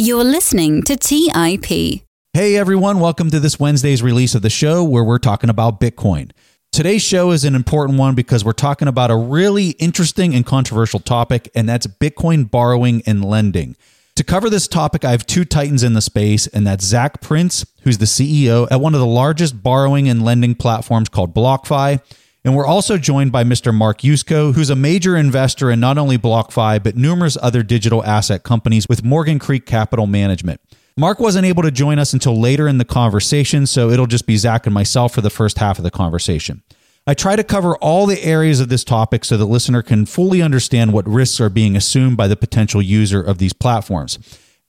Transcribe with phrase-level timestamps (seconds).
[0.00, 2.04] You're listening to TIP.
[2.32, 6.30] Hey everyone, welcome to this Wednesday's release of the show where we're talking about Bitcoin.
[6.70, 11.00] Today's show is an important one because we're talking about a really interesting and controversial
[11.00, 13.74] topic, and that's Bitcoin borrowing and lending.
[14.14, 17.66] To cover this topic, I have two titans in the space, and that's Zac Prince,
[17.82, 22.00] who's the CEO at one of the largest borrowing and lending platforms called BlockFi.
[22.48, 23.74] And we're also joined by Mr.
[23.74, 28.42] Mark Yusko, who's a major investor in not only BlockFi, but numerous other digital asset
[28.42, 30.58] companies with Morgan Creek Capital Management.
[30.96, 34.38] Mark wasn't able to join us until later in the conversation, so it'll just be
[34.38, 36.62] Zac and myself for the first half of the conversation.
[37.06, 40.40] I try to cover all the areas of this topic so the listener can fully
[40.40, 44.18] understand what risks are being assumed by the potential user of these platforms.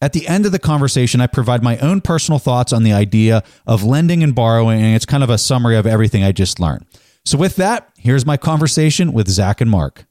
[0.02, 3.41] At the end of the conversation, I provide my own personal thoughts on the idea
[3.66, 6.85] of lending and borrowing, and it's kind of a summary of everything I just learned.
[7.30, 10.08] So, with that, here's my conversation with Zac and Mark.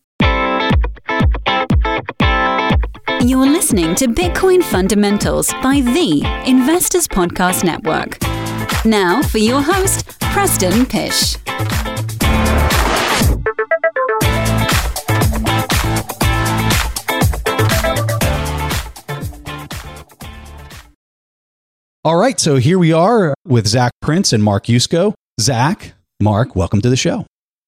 [3.21, 8.19] You're listening to Bitcoin Fundamentals by the Investors Podcast Network.
[8.85, 11.37] Now for your host, Preston Pysh.
[22.05, 25.15] All right, so here we are with Zac Prince and Mark Yusko.
[25.41, 27.25] Zach, Mark, welcome to the show.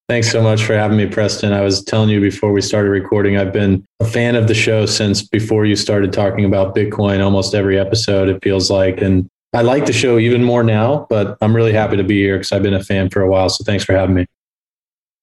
[0.09, 1.53] Thanks so much for having me, Preston.
[1.53, 4.85] I was telling you before we started recording, I've been a fan of the show
[4.85, 8.99] since before you started talking about Bitcoin, almost every episode, it feels like.
[8.99, 12.37] And I like the show even more now, but I'm really happy to be here
[12.37, 13.47] because I've been a fan for a while.
[13.47, 14.25] So thanks for having me.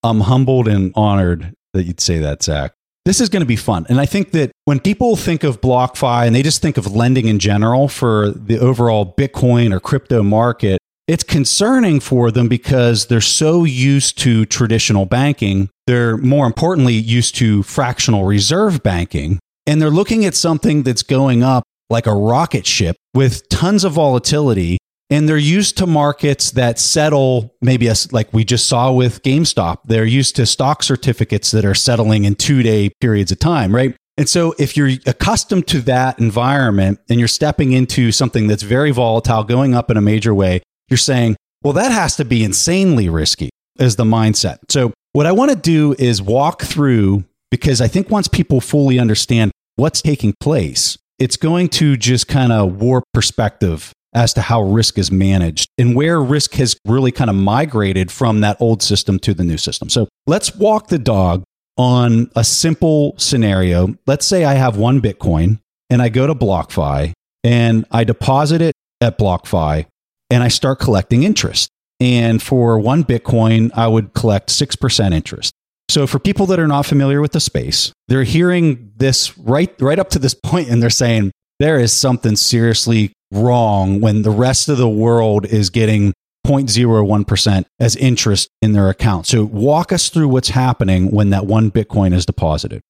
[0.02, 2.72] I'm humbled and honored that you'd say that, Zac.
[3.04, 3.84] This is going to be fun.
[3.90, 7.26] And I think that when people think of BlockFi and they just think of lending
[7.26, 13.22] in general for the overall Bitcoin or crypto market, it's concerning for them because they're
[13.22, 15.70] so used to traditional banking.
[15.86, 19.40] They're more importantly used to fractional reserve banking.
[19.66, 23.94] And they're looking at something that's going up like a rocket ship with tons of
[23.94, 24.76] volatility.
[25.08, 29.78] And they're used to markets that settle maybe as like we just saw with GameStop.
[29.86, 33.96] They're used to stock certificates that are settling in two day periods of time, right?
[34.18, 38.90] And so if you're accustomed to that environment and you're stepping into something that's very
[38.90, 43.08] volatile, going up in a major way, you're saying, well, that has to be insanely
[43.08, 44.58] risky, is the mindset.
[44.68, 48.98] So, what I want to do is walk through because I think once people fully
[48.98, 54.62] understand what's taking place, it's going to just kind of warp perspective as to how
[54.62, 59.18] risk is managed and where risk has really kind of migrated from that old system
[59.20, 59.88] to the new system.
[59.88, 61.42] So, let's walk the dog
[61.76, 63.96] on a simple scenario.
[64.06, 65.58] Let's say I have one Bitcoin
[65.90, 67.12] and I go to BlockFi
[67.44, 69.86] and I deposit it at BlockFi
[70.30, 71.70] and I start collecting interest.
[72.00, 75.52] And for one Bitcoin, I would collect 6% interest.
[75.90, 79.98] So for people that are not familiar with the space, they're hearing this right, right
[79.98, 84.68] up to this point and they're saying, there is something seriously wrong when the rest
[84.68, 86.12] of the world is getting
[86.46, 89.26] 0.01% as interest in their account.
[89.26, 92.80] So walk us through what's happening when that one Bitcoin is deposited.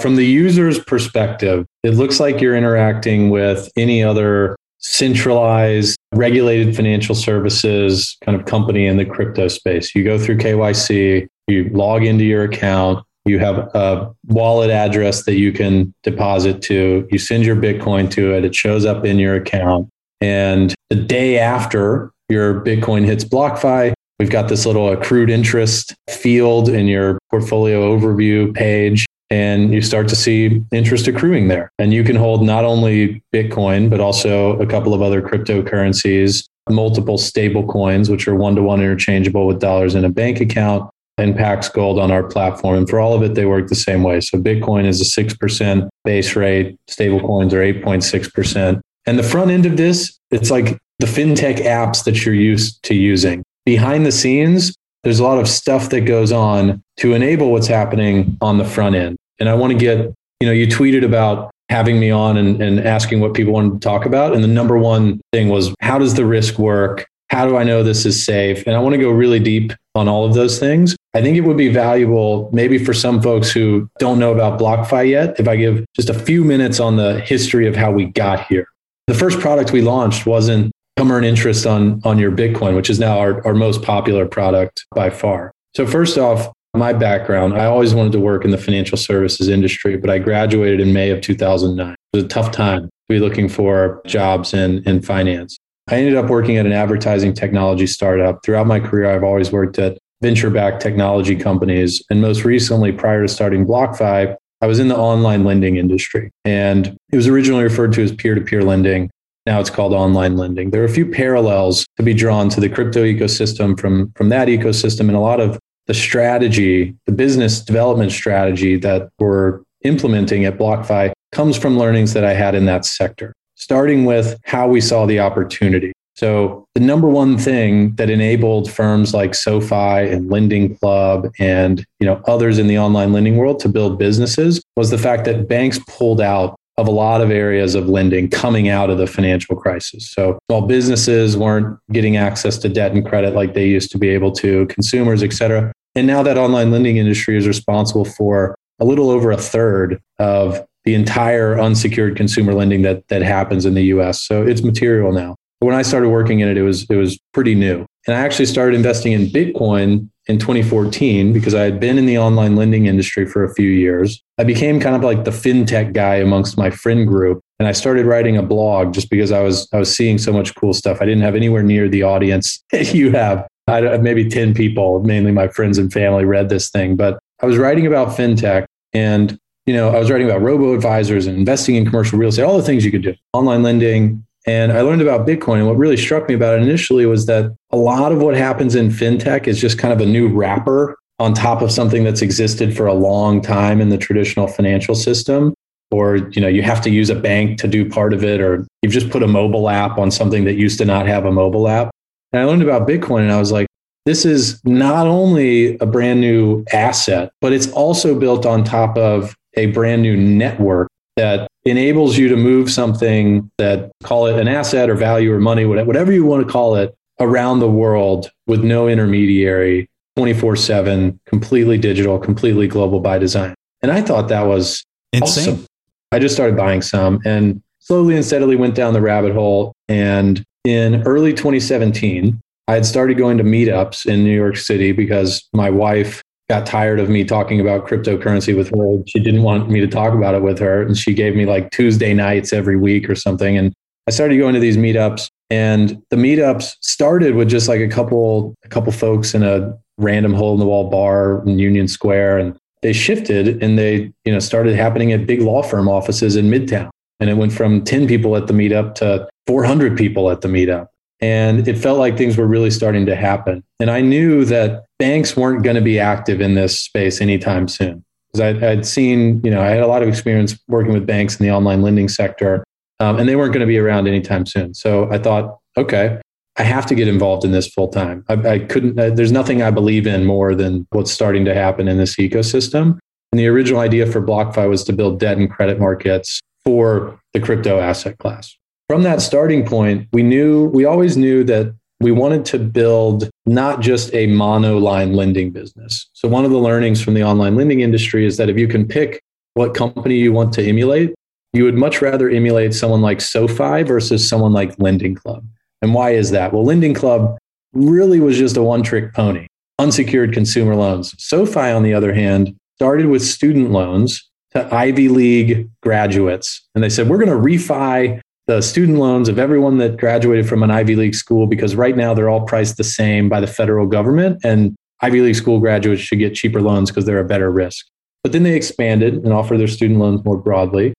[0.00, 7.14] From the user's perspective, it looks like you're interacting with any other centralized regulated financial
[7.14, 9.94] services kind of company in the crypto space.
[9.94, 15.34] You go through KYC, you log into your account, you have a wallet address that
[15.34, 19.36] you can deposit to, you send your Bitcoin to it, it shows up in your
[19.36, 19.88] account.
[20.20, 26.68] And the day after your Bitcoin hits BlockFi, we've got this little accrued interest field
[26.68, 31.70] in your portfolio overview page and you start to see interest accruing there.
[31.78, 37.16] And you can hold not only Bitcoin, but also a couple of other cryptocurrencies, multiple
[37.16, 41.36] stable coins, which are one to one interchangeable with dollars in a bank account, and
[41.36, 42.78] Pax Gold on our platform.
[42.78, 44.20] And for all of it, they work the same way.
[44.20, 48.80] So Bitcoin is a 6% base rate, stable coins are 8.6%.
[49.06, 52.94] And the front end of this, it's like the fintech apps that you're used to
[52.94, 53.42] using.
[53.64, 58.36] Behind the scenes, there's a lot of stuff that goes on to enable what's happening
[58.40, 59.16] on the front end.
[59.40, 59.98] And I want to get,
[60.40, 63.78] you know, you tweeted about having me on and, and asking what people wanted to
[63.78, 64.34] talk about.
[64.34, 67.06] And the number one thing was how does the risk work?
[67.30, 68.66] How do I know this is safe?
[68.66, 70.96] And I want to go really deep on all of those things.
[71.14, 75.08] I think it would be valuable, maybe for some folks who don't know about BlockFi
[75.08, 78.46] yet, if I give just a few minutes on the history of how we got
[78.46, 78.66] here.
[79.06, 82.98] The first product we launched wasn't come earn interest on, on your Bitcoin, which is
[82.98, 85.52] now our, our most popular product by far.
[85.76, 89.96] So, first off, my background, I always wanted to work in the financial services industry,
[89.96, 91.92] but I graduated in May of 2009.
[91.92, 95.58] It was a tough time to be looking for jobs in, in finance.
[95.88, 98.44] I ended up working at an advertising technology startup.
[98.44, 102.02] Throughout my career, I've always worked at venture backed technology companies.
[102.10, 106.96] And most recently, prior to starting BlockFi, I was in the online lending industry and
[107.10, 109.10] it was originally referred to as peer to peer lending.
[109.46, 110.70] Now it's called online lending.
[110.70, 114.48] There are a few parallels to be drawn to the crypto ecosystem from, from that
[114.48, 120.58] ecosystem and a lot of the strategy, the business development strategy that we're implementing at
[120.58, 125.06] BlockFi comes from learnings that I had in that sector, starting with how we saw
[125.06, 125.92] the opportunity.
[126.14, 132.06] So the number one thing that enabled firms like SoFi and Lending Club and you
[132.06, 135.78] know others in the online lending world to build businesses was the fact that banks
[135.88, 140.10] pulled out of a lot of areas of lending coming out of the financial crisis.
[140.10, 144.08] So while businesses weren't getting access to debt and credit like they used to be
[144.08, 145.72] able to, consumers, et cetera.
[145.94, 150.64] And now that online lending industry is responsible for a little over a third of
[150.84, 154.22] the entire unsecured consumer lending that that happens in the US.
[154.22, 155.36] So it's material now.
[155.58, 157.84] When I started working in it, it was it was pretty new.
[158.06, 162.16] And I actually started investing in Bitcoin in 2014 because I had been in the
[162.16, 164.22] online lending industry for a few years.
[164.38, 168.06] I became kind of like the fintech guy amongst my friend group and I started
[168.06, 171.02] writing a blog just because I was I was seeing so much cool stuff.
[171.02, 173.46] I didn't have anywhere near the audience you have.
[173.66, 177.20] I, don't uh, maybe 10 people, mainly my friends and family read this thing, but
[177.42, 181.36] I was writing about fintech and you know, I was writing about robo advisors and
[181.36, 184.80] investing in commercial real estate, all the things you could do, online lending, and I
[184.80, 185.58] learned about Bitcoin.
[185.58, 188.74] And what really struck me about it initially was that a lot of what happens
[188.74, 192.76] in fintech is just kind of a new wrapper on top of something that's existed
[192.76, 195.54] for a long time in the traditional financial system.
[195.92, 198.66] Or, you know, you have to use a bank to do part of it, or
[198.82, 201.68] you've just put a mobile app on something that used to not have a mobile
[201.68, 201.90] app.
[202.32, 203.68] And I learned about Bitcoin and I was like,
[204.04, 209.36] this is not only a brand new asset, but it's also built on top of
[209.56, 214.88] a brand new network that enables you to move something that call it an asset
[214.88, 218.88] or value or money, whatever you want to call it, around the world with no
[218.88, 223.54] intermediary, 24 7, completely digital, completely global by design.
[223.82, 225.54] And I thought that was insane.
[225.54, 225.66] Awesome.
[226.12, 229.72] I just started buying some and slowly and steadily went down the rabbit hole.
[229.88, 235.48] And in early 2017, I had started going to meetups in New York City because
[235.52, 239.04] my wife got tired of me talking about cryptocurrency with her.
[239.06, 240.82] She didn't want me to talk about it with her.
[240.82, 243.56] And she gave me like Tuesday nights every week or something.
[243.56, 243.72] And
[244.08, 245.30] I started going to these meetups.
[245.48, 250.34] And the meetups started with just like a couple, a couple folks in a random
[250.34, 252.38] hole in the wall bar in Union Square.
[252.38, 256.50] And they shifted and they, you know, started happening at big law firm offices in
[256.50, 256.90] Midtown.
[257.20, 260.88] And it went from 10 people at the meetup to 400 people at the meetup.
[261.20, 263.62] And it felt like things were really starting to happen.
[263.78, 268.04] And I knew that banks weren't going to be active in this space anytime soon.
[268.32, 271.44] Because I'd, seen, you know, I had a lot of experience working with banks in
[271.44, 272.64] the online lending sector,
[273.00, 274.72] um, and they weren't going to be around anytime soon.
[274.72, 276.20] So I thought, okay,
[276.56, 278.24] I have to get involved in this full time.
[278.28, 281.88] I, I couldn't, uh, there's nothing I believe in more than what's starting to happen
[281.88, 282.98] in this ecosystem.
[283.32, 287.40] And the original idea for BlockFi was to build debt and credit markets for the
[287.40, 288.56] crypto asset class
[288.90, 293.78] from that starting point, we knew, we always knew that we wanted to build not
[293.78, 296.10] just a monoline lending business.
[296.12, 298.88] So, one of the learnings from the online lending industry is that if you can
[298.88, 299.22] pick
[299.54, 301.14] what company you want to emulate,
[301.52, 305.46] you would much rather emulate someone like SoFi versus someone like Lending Club.
[305.82, 306.52] And why is that?
[306.52, 307.38] Well, Lending Club
[307.72, 309.46] really was just a one trick pony,
[309.78, 311.14] unsecured consumer loans.
[311.16, 316.66] SoFi, on the other hand, started with student loans to Ivy League graduates.
[316.74, 318.20] And they said, we're going to refi
[318.50, 322.12] the student loans of everyone that graduated from an Ivy League school because right now
[322.12, 324.40] they're all priced the same by the federal government.
[324.42, 327.86] And Ivy League school graduates should get cheaper loans because they're a better risk.
[328.24, 330.92] But then they expanded and offer their student loans more broadly.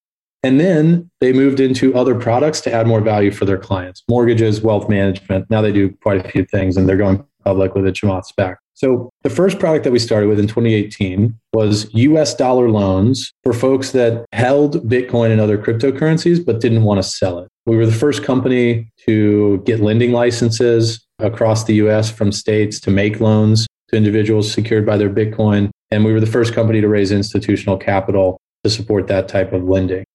[0.43, 4.61] And then they moved into other products to add more value for their clients mortgages,
[4.61, 5.49] wealth management.
[5.49, 8.55] Now they do quite a few things and they're going public with a Chamath SPAC.
[8.81, 13.53] So the first product that we started with in 2018 was US dollar loans for
[13.53, 17.47] folks that held Bitcoin and other cryptocurrencies but didn't want to sell it.
[17.67, 22.89] We were the first company to get lending licenses across the US from states to
[22.89, 25.69] make loans to individuals secured by their Bitcoin.
[25.91, 29.63] And we were the first company to raise institutional capital to support that type of
[29.63, 30.05] lending.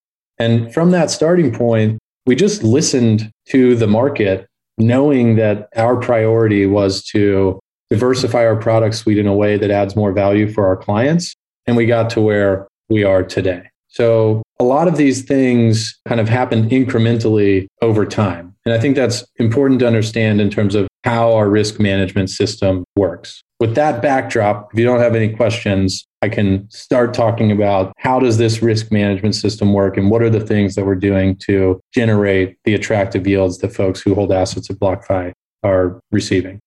[0.40, 6.66] And from that starting point, we just listened to the market, knowing that our priority
[6.66, 10.76] was to diversify our product suite in a way that adds more value for our
[10.76, 11.34] clients.
[11.66, 13.70] And we got to where we are today.
[13.88, 18.54] So a lot of these things kind of happened incrementally over time.
[18.64, 22.84] And I think that's important to understand in terms of how our risk management system
[22.96, 23.42] works.
[23.60, 28.18] With that backdrop, if you don't have any questions, I can start talking about how
[28.18, 31.80] does this risk management system work and what are the things that we're doing to
[31.94, 36.60] generate the attractive yields that folks who hold assets at BlockFi are receiving.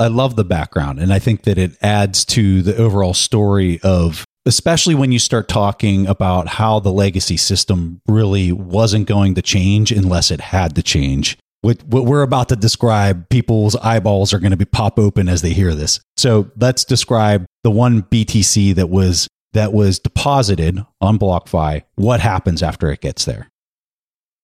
[0.00, 4.24] I love the background, and I think that it adds to the overall story of
[4.46, 9.92] especially when you start talking about how the legacy system really wasn't going to change
[9.92, 11.36] unless it had to change.
[11.60, 15.42] What, what we're about to describe, people's eyeballs are going to be pop open as
[15.42, 16.00] they hear this.
[16.16, 21.82] So let's describe the one BTC that was that was deposited on BlockFi.
[21.96, 23.49] What happens after it gets there?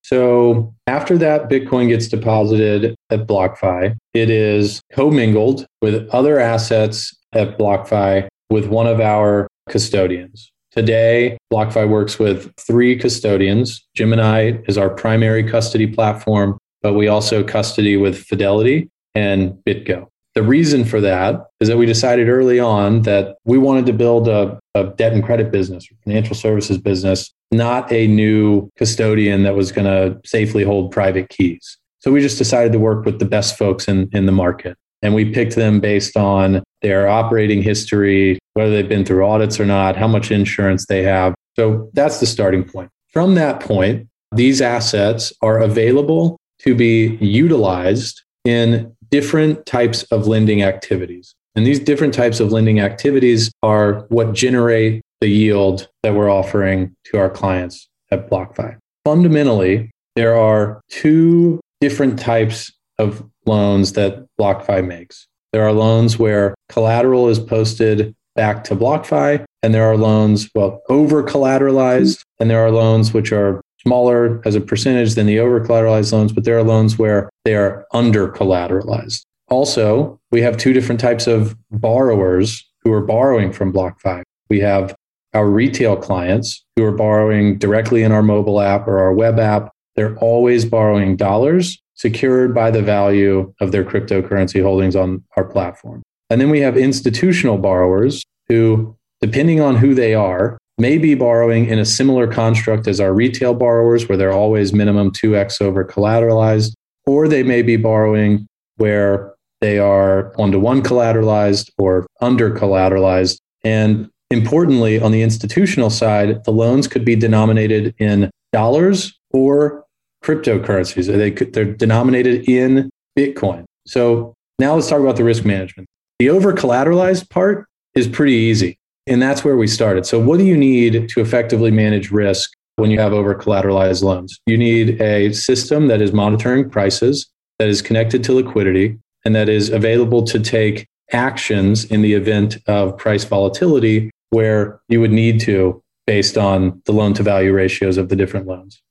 [0.07, 7.59] So after that Bitcoin gets deposited at BlockFi, it is commingled with other assets at
[7.59, 10.53] BlockFi with one of our custodians.
[10.71, 13.85] Today, BlockFi works with three custodians.
[13.97, 20.07] Gemini is our primary custody platform, but we also custody with Fidelity and BitGo.
[20.37, 24.29] The reason for that is that we decided early on that we wanted to build
[24.29, 29.73] a, a debt and credit business, financial services business, not a new custodian that was
[29.73, 31.79] going to safely hold private keys.
[32.01, 34.77] So we just decided to work with the best folks in, in the market.
[35.03, 39.67] And we picked them based on their operating history, whether they've been through audits or
[39.67, 41.35] not, how much insurance they have.
[41.55, 42.91] So that's the starting point.
[43.13, 50.63] From that point, these assets are available to be utilized in different types of lending
[50.63, 51.35] activities.
[51.55, 56.95] And these different types of lending activities are what generate the yield that we're offering
[57.05, 58.77] to our clients at BlockFi.
[59.05, 65.27] Fundamentally, there are two different types of loans that BlockFi makes.
[65.53, 70.83] There are loans where collateral is posted back to BlockFi, and there are loans, well,
[70.89, 75.61] over collateralized, and there are loans which are smaller as a percentage than the over
[75.61, 79.23] collateralized loans, but there are loans where they are under collateralized.
[79.49, 84.23] Also, we have two different types of borrowers who are borrowing from BlockFi.
[84.49, 84.95] We have
[85.37, 89.71] our retail clients who are borrowing directly in our mobile app or our web app.
[89.95, 96.03] They're always borrowing dollars secured by the value of their cryptocurrency holdings on our platform.
[96.31, 101.67] And then we have institutional borrowers who, depending on who they are, may be borrowing
[101.67, 106.73] in a similar construct as our retail borrowers, where they're always minimum 2x over collateralized,
[107.07, 113.39] or they may be borrowing where they are one to one collateralized or under collateralized.
[113.65, 119.85] And importantly, on the institutional side, the loans could be denominated in dollars or
[120.25, 121.07] cryptocurrencies.
[121.07, 123.65] They could, they're denominated in Bitcoin.
[123.87, 125.89] So now let's talk about the risk management.
[126.19, 128.79] The over collateralized part is pretty easy.
[129.07, 130.05] And that's where we started.
[130.05, 134.37] So, what do you need to effectively manage risk when you have over collateralized loans?
[134.47, 137.31] You need a system that is monitoring prices,
[137.61, 142.59] that is connected to liquidity, and that is available to take actions in the event
[142.67, 147.97] of price volatility where you would need to based on the loan to value ratios
[147.97, 148.83] of the different loans.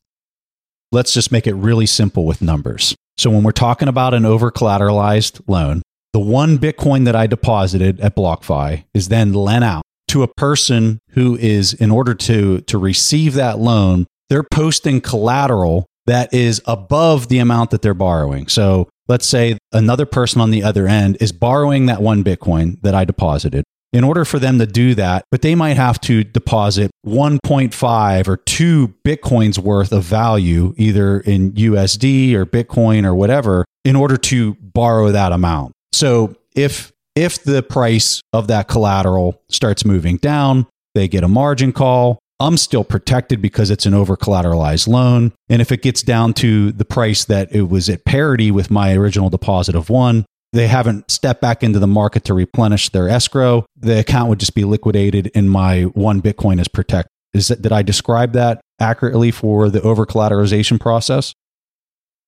[0.91, 2.95] Let's just make it really simple with numbers.
[3.17, 5.81] So, when we're talking about an over collateralized loan,
[6.13, 10.99] the one Bitcoin that I deposited at BlockFi is then lent out to a person
[11.11, 17.27] who is, in order to, to receive that loan, they're posting collateral that is above
[17.29, 18.47] the amount that they're borrowing.
[18.47, 22.95] So let's say another person on the other end is borrowing that one Bitcoin that
[22.95, 23.63] I deposited.
[23.95, 28.35] In order for them to do that, but they might have to deposit 1.5 or
[28.35, 34.55] 2 Bitcoins worth of value, either in USD or Bitcoin or whatever, in order to
[34.55, 35.71] borrow that amount.
[35.93, 41.71] So if if the price of that collateral starts moving down, they get a margin
[41.71, 42.19] call.
[42.41, 45.31] I'm still protected because it's an over collateralized loan.
[45.47, 48.93] And if it gets down to the price that it was at parity with my
[48.93, 50.25] original deposit of one,
[50.55, 53.65] they haven't stepped back into the market to replenish their escrow.
[53.75, 57.11] The account would just be liquidated and my one Bitcoin is protected.
[57.33, 61.33] Is that, did I describe that accurately for the over collateralization process?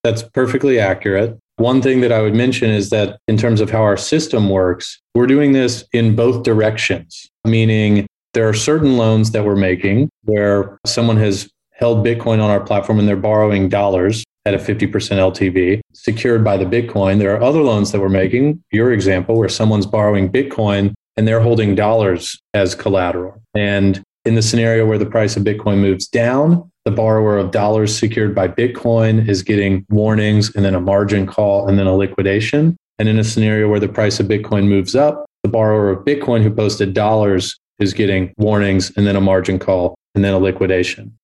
[0.03, 1.39] That's perfectly accurate.
[1.55, 4.99] One thing that I would mention is that in terms of how our system works,
[5.15, 10.77] we're doing this in both directions, meaning there are certain loans that we're making where
[10.85, 15.81] someone has held Bitcoin on our platform and they're borrowing dollars at a 50% LTV
[15.93, 17.19] secured by the Bitcoin.
[17.19, 21.41] There are other loans that we're making, your example, where someone's borrowing Bitcoin and they're
[21.41, 23.41] holding dollars as collateral.
[23.53, 27.97] And in the scenario where the price of Bitcoin moves down, the borrower of dollars
[27.97, 32.77] secured by Bitcoin is getting warnings and then a margin call and then a liquidation.
[32.99, 36.41] And in a scenario where the price of Bitcoin moves up, the borrower of Bitcoin
[36.41, 41.17] who posted dollars is getting warnings and then a margin call and then a liquidation.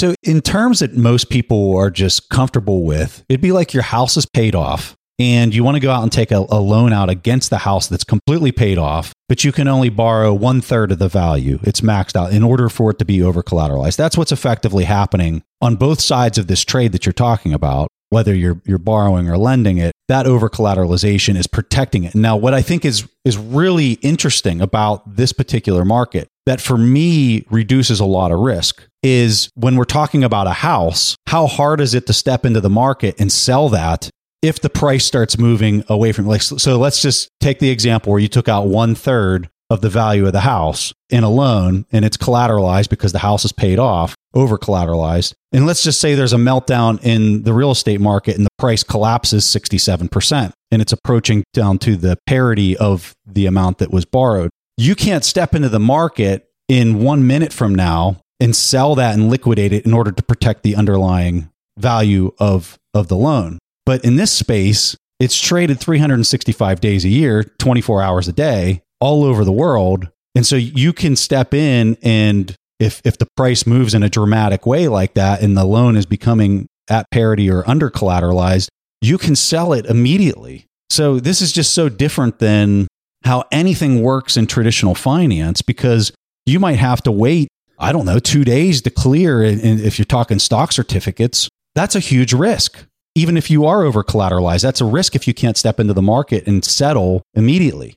[0.00, 4.16] So, in terms that most people are just comfortable with, it'd be like your house
[4.16, 7.10] is paid off and you want to go out and take a, a, loan out
[7.10, 11.00] against the house that's completely paid off, but you can only borrow one third of
[11.00, 11.58] the value.
[11.64, 13.96] It's maxed out in order for it to be over collateralized.
[13.96, 17.88] That's what's effectively happening on both sides of this trade that you're talking about.
[18.08, 22.14] Whether you're you're borrowing or lending it, that over collateralization is protecting it.
[22.14, 27.46] Now, what I think is is really interesting about this particular market that for me
[27.48, 31.94] reduces a lot of risk is when we're talking about a house, how hard is
[31.94, 34.10] it to step into the market and sell that
[34.42, 38.20] if the price starts moving away from like so let's just take the example where
[38.20, 42.04] you took out one third of the value of the house in a loan and
[42.04, 45.34] it's collateralized because the house is paid off, over collateralized.
[45.52, 48.82] And let's just say there's a meltdown in the real estate market and the price
[48.82, 54.50] collapses 67% and it's approaching down to the parity of the amount that was borrowed.
[54.80, 59.28] You can't step into the market in one minute from now and sell that and
[59.28, 63.58] liquidate it in order to protect the underlying value of, of the loan.
[63.84, 69.22] But in this space, it's traded 365 days a year, 24 hours a day all
[69.22, 70.08] over the world.
[70.34, 74.64] And so you can step in and if if the price moves in a dramatic
[74.64, 78.68] way like that and the loan is becoming at parity or under collateralized,
[79.02, 80.64] you can sell it immediately.
[80.88, 82.88] So this is just so different than
[83.22, 86.12] how anything works in traditional finance because
[86.46, 87.48] you might have to wait,
[87.78, 92.32] I don't know, 2 days to clear if you're talking stock certificates, that's a huge
[92.32, 92.84] risk.
[93.14, 96.02] Even if you are over collateralized, that's a risk if you can't step into the
[96.02, 97.96] market and settle immediately.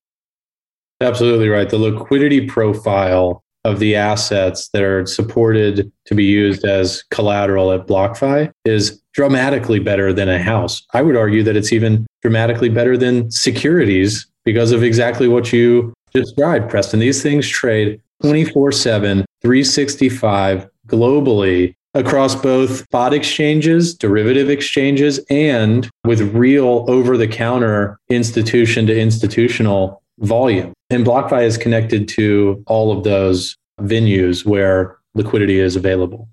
[1.02, 1.70] Absolutely right.
[1.70, 7.88] The liquidity profile of the assets that are supported to be used as collateral at
[7.88, 10.86] BlockFi is dramatically better than a house.
[10.94, 15.94] I would argue that it's even dramatically better than securities because of exactly what you
[16.14, 17.00] described, Preston.
[17.00, 26.22] These things trade 24 7, 365 globally across both spot exchanges, derivative exchanges, and with
[26.34, 30.74] real over the counter institution to institutional volume.
[30.90, 36.28] And BlockFi is connected to all of those venues where liquidity is available.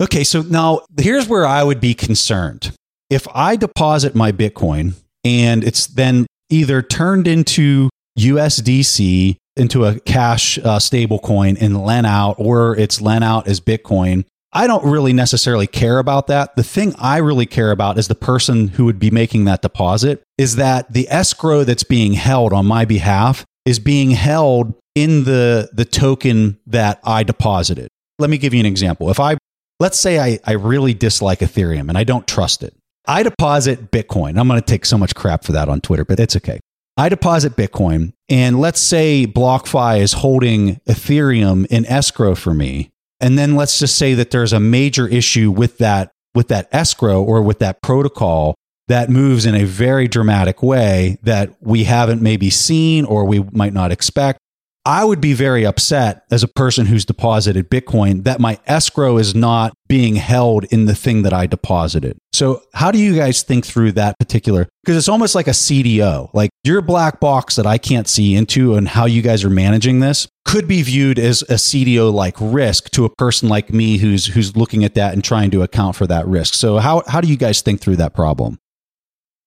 [0.00, 2.74] Okay, so now here's where I would be concerned.
[3.10, 10.58] If I deposit my Bitcoin and it's then either turned into USDC, into a cash
[10.58, 15.14] uh, stable coin and lent out, or it's lent out as Bitcoin, I don't really
[15.14, 16.56] necessarily care about that.
[16.56, 20.22] The thing I really care about is the person who would be making that deposit
[20.36, 25.70] is that the escrow that's being held on my behalf is being held in the
[25.72, 27.88] the token that I deposited.
[28.18, 29.10] Let me give you an example.
[29.10, 29.38] If I
[29.80, 32.74] let's say I, I really dislike Ethereum and I don't trust it.
[33.06, 34.38] I deposit Bitcoin.
[34.38, 36.60] I'm going to take so much crap for that on Twitter, but it's okay.
[36.96, 43.38] I deposit Bitcoin and let's say BlockFi is holding Ethereum in escrow for me and
[43.38, 47.40] then let's just say that there's a major issue with that with that escrow or
[47.40, 48.54] with that protocol
[48.88, 53.72] that moves in a very dramatic way that we haven't maybe seen or we might
[53.72, 54.38] not expect.
[54.84, 59.32] I would be very upset as a person who's deposited Bitcoin that my escrow is
[59.32, 62.18] not being held in the thing that I deposited.
[62.32, 64.68] So, how do you guys think through that particular?
[64.82, 68.74] Because it's almost like a CDO, like your black box that I can't see into
[68.74, 72.90] and how you guys are managing this could be viewed as a CDO like risk
[72.90, 76.08] to a person like me who's who's looking at that and trying to account for
[76.08, 76.54] that risk.
[76.54, 78.58] So, how how do you guys think through that problem?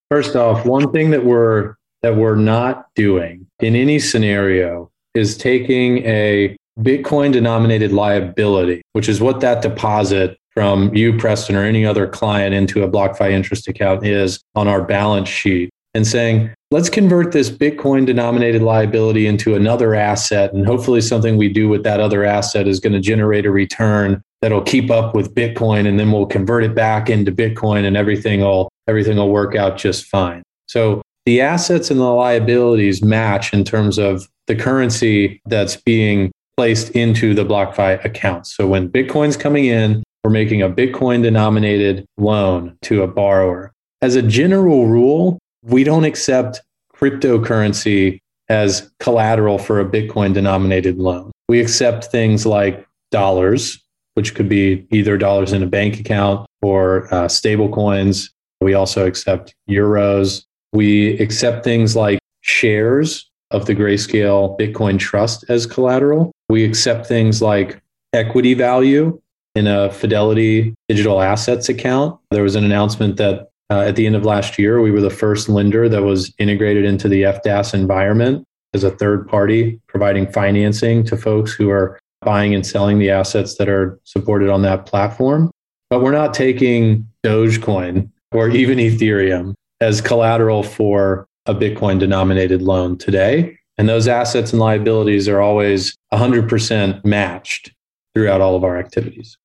[0.09, 5.99] First off, one thing that we're that we're not doing in any scenario is taking
[5.99, 12.07] a Bitcoin denominated liability, which is what that deposit from you, Preston, or any other
[12.07, 17.31] client into a BlockFi interest account is on our balance sheet and saying, let's convert
[17.31, 20.53] this Bitcoin denominated liability into another asset.
[20.53, 24.21] And hopefully, something we do with that other asset is going to generate a return
[24.41, 25.87] that'll keep up with Bitcoin.
[25.87, 29.77] And then we'll convert it back into Bitcoin and everything will, everything will work out
[29.77, 30.43] just fine.
[30.67, 36.91] So the assets and the liabilities match in terms of the currency that's being placed
[36.91, 38.47] into the BlockFi account.
[38.47, 43.71] So when Bitcoin's coming in, we're making a Bitcoin denominated loan to a borrower.
[44.01, 46.61] As a general rule, we don't accept
[46.95, 51.31] cryptocurrency as collateral for a Bitcoin denominated loan.
[51.49, 53.79] We accept things like dollars,
[54.13, 58.31] which could be either dollars in a bank account or uh, stable coins.
[58.61, 60.43] We also accept euros.
[60.73, 66.31] We accept things like shares of the Grayscale Bitcoin Trust as collateral.
[66.49, 67.81] We accept things like
[68.13, 69.19] equity value
[69.55, 72.19] in a Fidelity digital assets account.
[72.31, 75.09] There was an announcement that uh, at the end of last year, we were the
[75.09, 81.03] first lender that was integrated into the FDAS environment as a third party, providing financing
[81.05, 85.49] to folks who are buying and selling the assets that are supported on that platform.
[85.89, 92.97] But we're not taking Dogecoin or even Ethereum as collateral for a Bitcoin denominated loan
[92.97, 93.57] today.
[93.77, 97.71] And those assets and liabilities are always 100% matched
[98.13, 99.37] throughout all of our activities.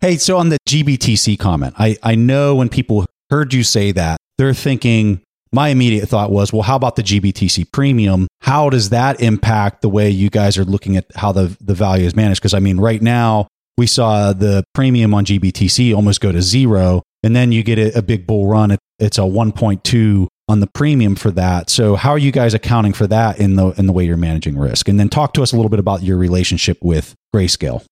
[0.00, 4.18] Hey, so on the GBTC comment, I, I know when people heard you say that,
[4.36, 8.26] they're thinking, my immediate thought was, well, how about the GBTC premium?
[8.42, 12.04] How does that impact the way you guys are looking at how the, the value
[12.04, 12.40] is managed?
[12.40, 13.46] Because I mean, right now
[13.78, 17.98] we saw the premium on GBTC almost go to zero, and then you get a,
[17.98, 18.76] a big bull run.
[18.98, 21.70] it's a 1.2 on the premium for that.
[21.70, 24.58] So how are you guys accounting for that in the in the way you're managing
[24.58, 24.88] risk?
[24.88, 27.84] And then talk to us a little bit about your relationship with Grayscale.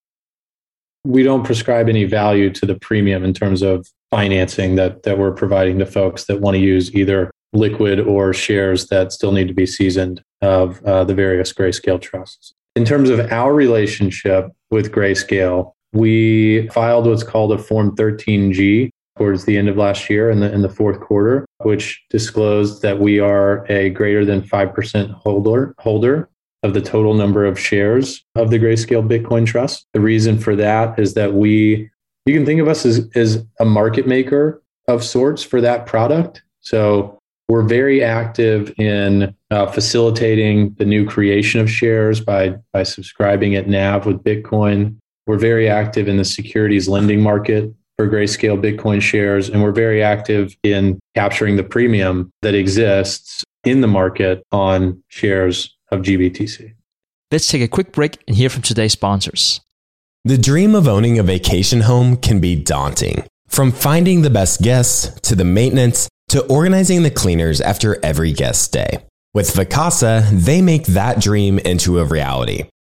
[1.05, 5.33] We don't prescribe any value to the premium in terms of financing that that we're
[5.33, 9.55] providing to folks that want to use either liquid or shares that still need to
[9.55, 12.53] be seasoned of uh, the various Grayscale trusts.
[12.75, 19.45] In terms of our relationship with Grayscale, we filed what's called a Form 13G towards
[19.45, 23.19] the end of last year in the in the fourth quarter, which disclosed that we
[23.21, 26.29] are a greater than 5% holder holder
[26.63, 29.87] of the total number of shares of the Grayscale Bitcoin Trust.
[29.93, 31.91] The reason for that is that we
[32.27, 36.43] you can think of us as, as a market maker of sorts for that product.
[36.61, 43.57] So we're very active in uh, facilitating the new creation of shares by, by subscribing
[43.57, 44.97] at NAV with Bitcoin.
[45.27, 50.03] We're very active in the securities lending market for grayscale Bitcoin shares, and we're very
[50.03, 56.75] active in capturing the premium that exists in the market on shares of GBTC.
[57.31, 59.61] Let's take a quick break and hear from today's sponsors.
[60.25, 63.25] The dream of owning a vacation home can be daunting.
[63.49, 68.63] From finding the best guests to the maintenance to organizing the cleaners after every guest
[68.63, 69.05] stay.
[69.35, 72.65] With Vacasa, they make that dream into a reality.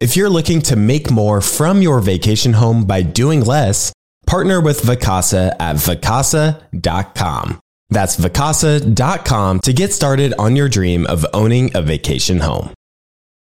[0.00, 3.92] If you're looking to make more from your vacation home by doing less,
[4.26, 7.60] partner with Vacasa at vacasa.com.
[7.90, 12.72] That's vacasa.com to get started on your dream of owning a vacation home.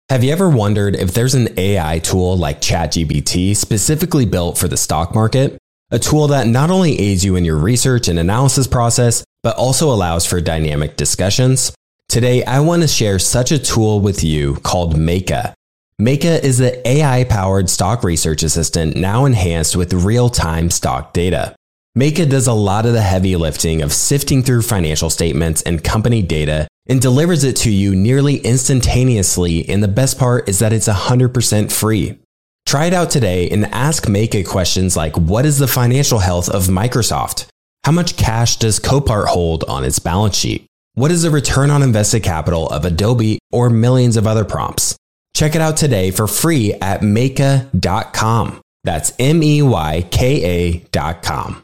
[0.09, 4.77] Have you ever wondered if there's an AI tool like ChatGPT specifically built for the
[4.77, 5.57] stock market?
[5.91, 9.93] a tool that not only aids you in your research and analysis process, but also
[9.93, 11.73] allows for dynamic discussions.
[12.09, 15.53] Today, I want to share such a tool with you called Meyka.
[16.01, 21.55] Meyka is the AI powered stock research assistant now enhanced with real time stock data.
[21.97, 26.21] Meyka does a lot of the heavy lifting of sifting through financial statements and company
[26.21, 29.69] data and delivers it to you nearly instantaneously.
[29.69, 32.19] And the best part is that it's 100% free.
[32.65, 36.63] Try it out today and ask Meyka questions like What is the financial health of
[36.63, 37.47] Microsoft?
[37.85, 40.65] How much cash does Copart hold on its balance sheet?
[40.95, 44.97] What is the return on invested capital of Adobe or millions of other prompts?
[45.35, 48.61] Check it out today for free at Meyka.com.
[48.85, 51.61] That's M E Y K A.com.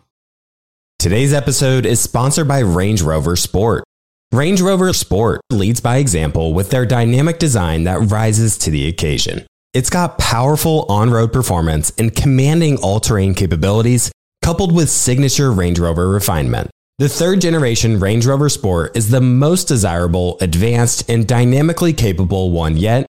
[1.00, 3.86] Today's episode is sponsored by Range Rover Sport.
[4.34, 9.46] Range Rover Sport leads by example with their dynamic design that rises to the occasion.
[9.74, 14.12] It's got powerful on road performance and commanding all terrain capabilities,
[14.44, 16.70] coupled with signature Range Rover refinement.
[16.98, 22.76] The third generation Range Rover Sport is the most desirable, advanced, and dynamically capable one
[22.76, 23.08] yet,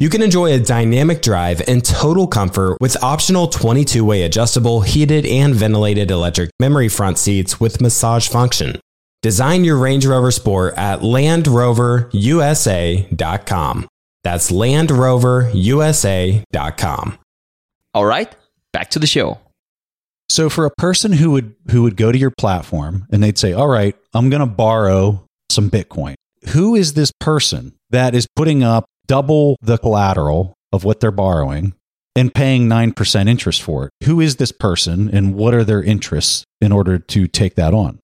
[0.00, 5.26] You can enjoy a dynamic drive and total comfort with optional 22 way adjustable, heated,
[5.26, 8.80] and ventilated electric memory front seats with massage function.
[9.20, 13.88] Design your Range Rover Sport at LandRoverUSA.com.
[14.24, 17.18] That's LandRoverUSA.com.
[17.92, 18.34] All right,
[18.72, 19.38] back to the show.
[20.30, 23.52] So for a person who would who would go to your platform and they'd say,
[23.52, 26.14] "All right, I'm going to borrow some Bitcoin."
[26.54, 31.74] Who is this person that is putting up double the collateral of what they're borrowing
[32.14, 34.06] and paying 9% interest for it?
[34.06, 37.98] Who is this person and what are their interests in order to take that on?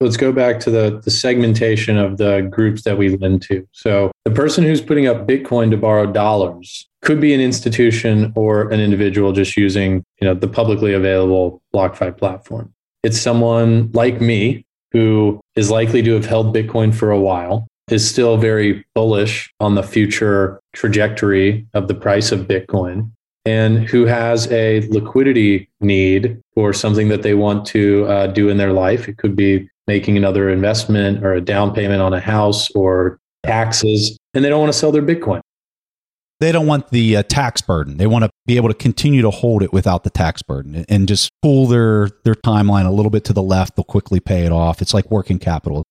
[0.00, 3.64] let's go back to the, the segmentation of the groups that we lend to.
[3.70, 8.68] So the person who's putting up Bitcoin to borrow dollars could be an institution or
[8.70, 12.74] an individual just using you know the publicly available BlockFi platform.
[13.04, 18.08] It's someone like me who is likely to have held Bitcoin for a while, is
[18.08, 23.10] still very bullish on the future trajectory of the price of Bitcoin,
[23.44, 28.56] and who has a liquidity need for something that they want to uh, do in
[28.56, 29.08] their life.
[29.08, 34.16] It could be making another investment or a down payment on a house or taxes,
[34.34, 35.40] and they don't want to sell their Bitcoin.
[36.40, 37.98] They don't want the uh, tax burden.
[37.98, 41.06] They want to be able to continue to hold it without the tax burden and
[41.06, 43.76] just pull their their timeline a little bit to the left.
[43.76, 44.82] They'll quickly pay it off.
[44.82, 45.84] It's like working capital.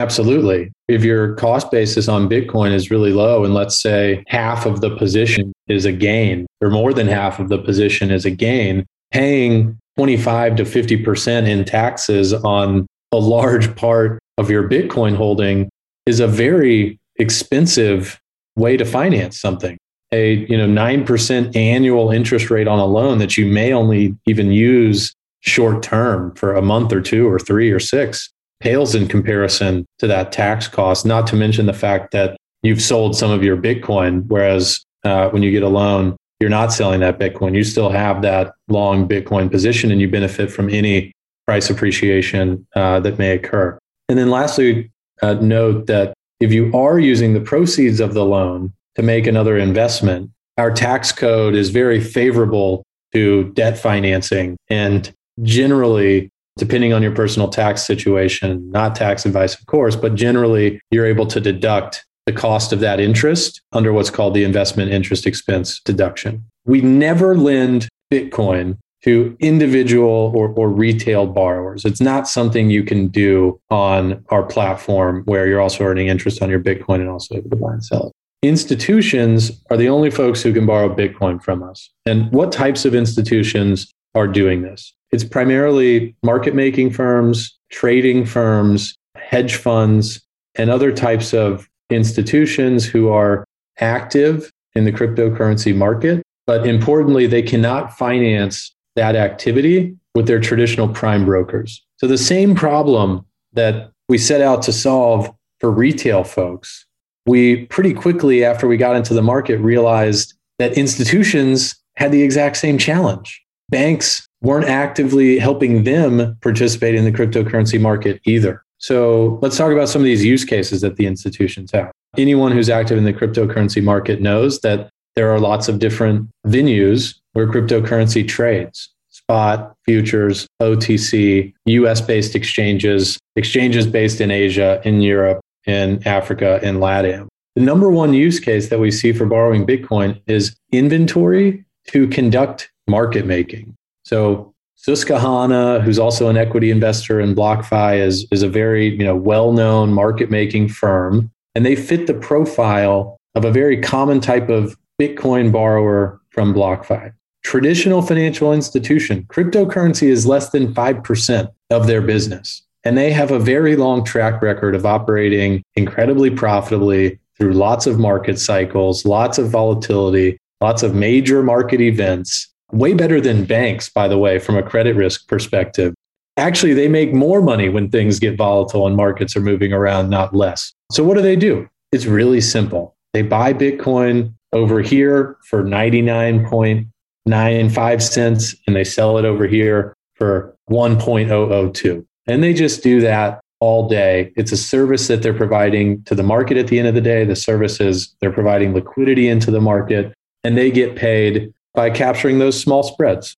[0.00, 0.70] Absolutely.
[0.86, 4.96] If your cost basis on Bitcoin is really low, and let's say half of the
[4.96, 9.76] position is a gain, or more than half of the position is a gain, paying
[9.96, 15.68] 25 to 50% in taxes on a large part of your Bitcoin holding
[16.06, 18.20] is a very expensive
[18.56, 19.76] way to finance something.
[20.12, 24.52] A you know 9% annual interest rate on a loan that you may only even
[24.52, 29.86] use short term for a month or two or three or six pales in comparison
[29.98, 33.56] to that tax cost, not to mention the fact that you've sold some of your
[33.56, 37.54] Bitcoin, whereas uh, when you get a loan, you're not selling that Bitcoin.
[37.54, 41.12] You still have that long Bitcoin position and you benefit from any
[41.46, 43.78] price appreciation uh, that may occur.
[44.08, 44.90] And then lastly,
[45.22, 49.58] uh, note that if you are using the proceeds of the loan to make another
[49.58, 54.56] investment, our tax code is very favorable to debt financing.
[54.68, 60.80] And generally, depending on your personal tax situation, not tax advice, of course, but generally
[60.90, 65.26] you're able to deduct the cost of that interest under what's called the investment interest
[65.26, 66.44] expense deduction.
[66.66, 71.84] We never lend Bitcoin to individual or, or retail borrowers.
[71.84, 76.50] It's not something you can do on our platform where you're also earning interest on
[76.50, 78.12] your Bitcoin and also able to buy and sell it.
[78.46, 81.90] Institutions are the only folks who can borrow Bitcoin from us.
[82.06, 84.92] And what types of institutions are doing this?
[85.10, 90.20] It's primarily market making firms, trading firms, hedge funds,
[90.54, 93.44] and other types of institutions who are
[93.80, 96.22] active in the cryptocurrency market.
[96.46, 101.84] But importantly, they cannot finance that activity with their traditional prime brokers.
[101.96, 106.86] So the same problem that we set out to solve for retail folks,
[107.26, 112.56] we pretty quickly after we got into the market realized that institutions had the exact
[112.56, 113.42] same challenge.
[113.68, 118.62] Banks weren't actively helping them participate in the cryptocurrency market either.
[118.78, 121.90] So let's talk about some of these use cases that the institutions have.
[122.16, 127.16] Anyone who's active in the cryptocurrency market knows that there are lots of different venues
[127.32, 135.40] where cryptocurrency trades spot, futures, OTC, US based exchanges, exchanges based in Asia, in Europe,
[135.66, 137.26] in Africa, in LATAM.
[137.54, 142.70] The number one use case that we see for borrowing Bitcoin is inventory to conduct
[142.86, 143.74] market making.
[144.08, 149.14] So Susquehanna, who's also an equity investor in BlockFi, is, is a very you know,
[149.14, 155.52] well-known market-making firm, and they fit the profile of a very common type of Bitcoin
[155.52, 157.12] borrower from BlockFi.
[157.44, 162.62] Traditional financial institution, cryptocurrency is less than 5% of their business.
[162.84, 167.98] And they have a very long track record of operating incredibly profitably through lots of
[167.98, 174.08] market cycles, lots of volatility, lots of major market events, way better than banks, by
[174.08, 175.94] the way, from a credit risk perspective.
[176.36, 180.34] Actually, they make more money when things get volatile and markets are moving around, not
[180.34, 180.72] less.
[180.92, 181.68] So, what do they do?
[181.90, 182.94] It's really simple.
[183.12, 190.54] They buy Bitcoin over here for 99.95 cents and they sell it over here for
[190.70, 192.06] 1.002.
[192.26, 194.30] And they just do that all day.
[194.36, 197.24] It's a service that they're providing to the market at the end of the day.
[197.24, 202.38] The service is they're providing liquidity into the market and they get paid by capturing
[202.38, 203.36] those small spreads.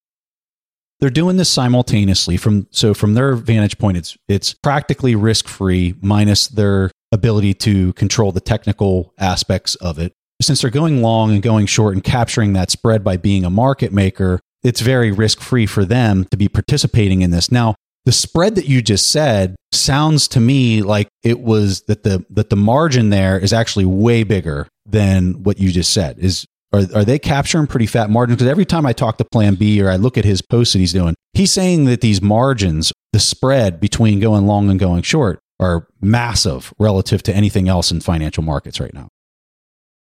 [1.00, 6.48] They're doing this simultaneously from so from their vantage point it's it's practically risk-free minus
[6.48, 10.12] their ability to control the technical aspects of it.
[10.42, 13.92] Since they're going long and going short and capturing that spread by being a market
[13.92, 17.50] maker, it's very risk-free for them to be participating in this.
[17.50, 22.24] Now, the spread that you just said sounds to me like it was that the
[22.30, 26.18] that the margin there is actually way bigger than what you just said.
[26.18, 28.38] Is are, are they capturing pretty fat margins?
[28.38, 30.78] Because every time I talk to Plan B or I look at his posts that
[30.78, 35.40] he's doing, he's saying that these margins, the spread between going long and going short,
[35.58, 39.08] are massive relative to anything else in financial markets right now.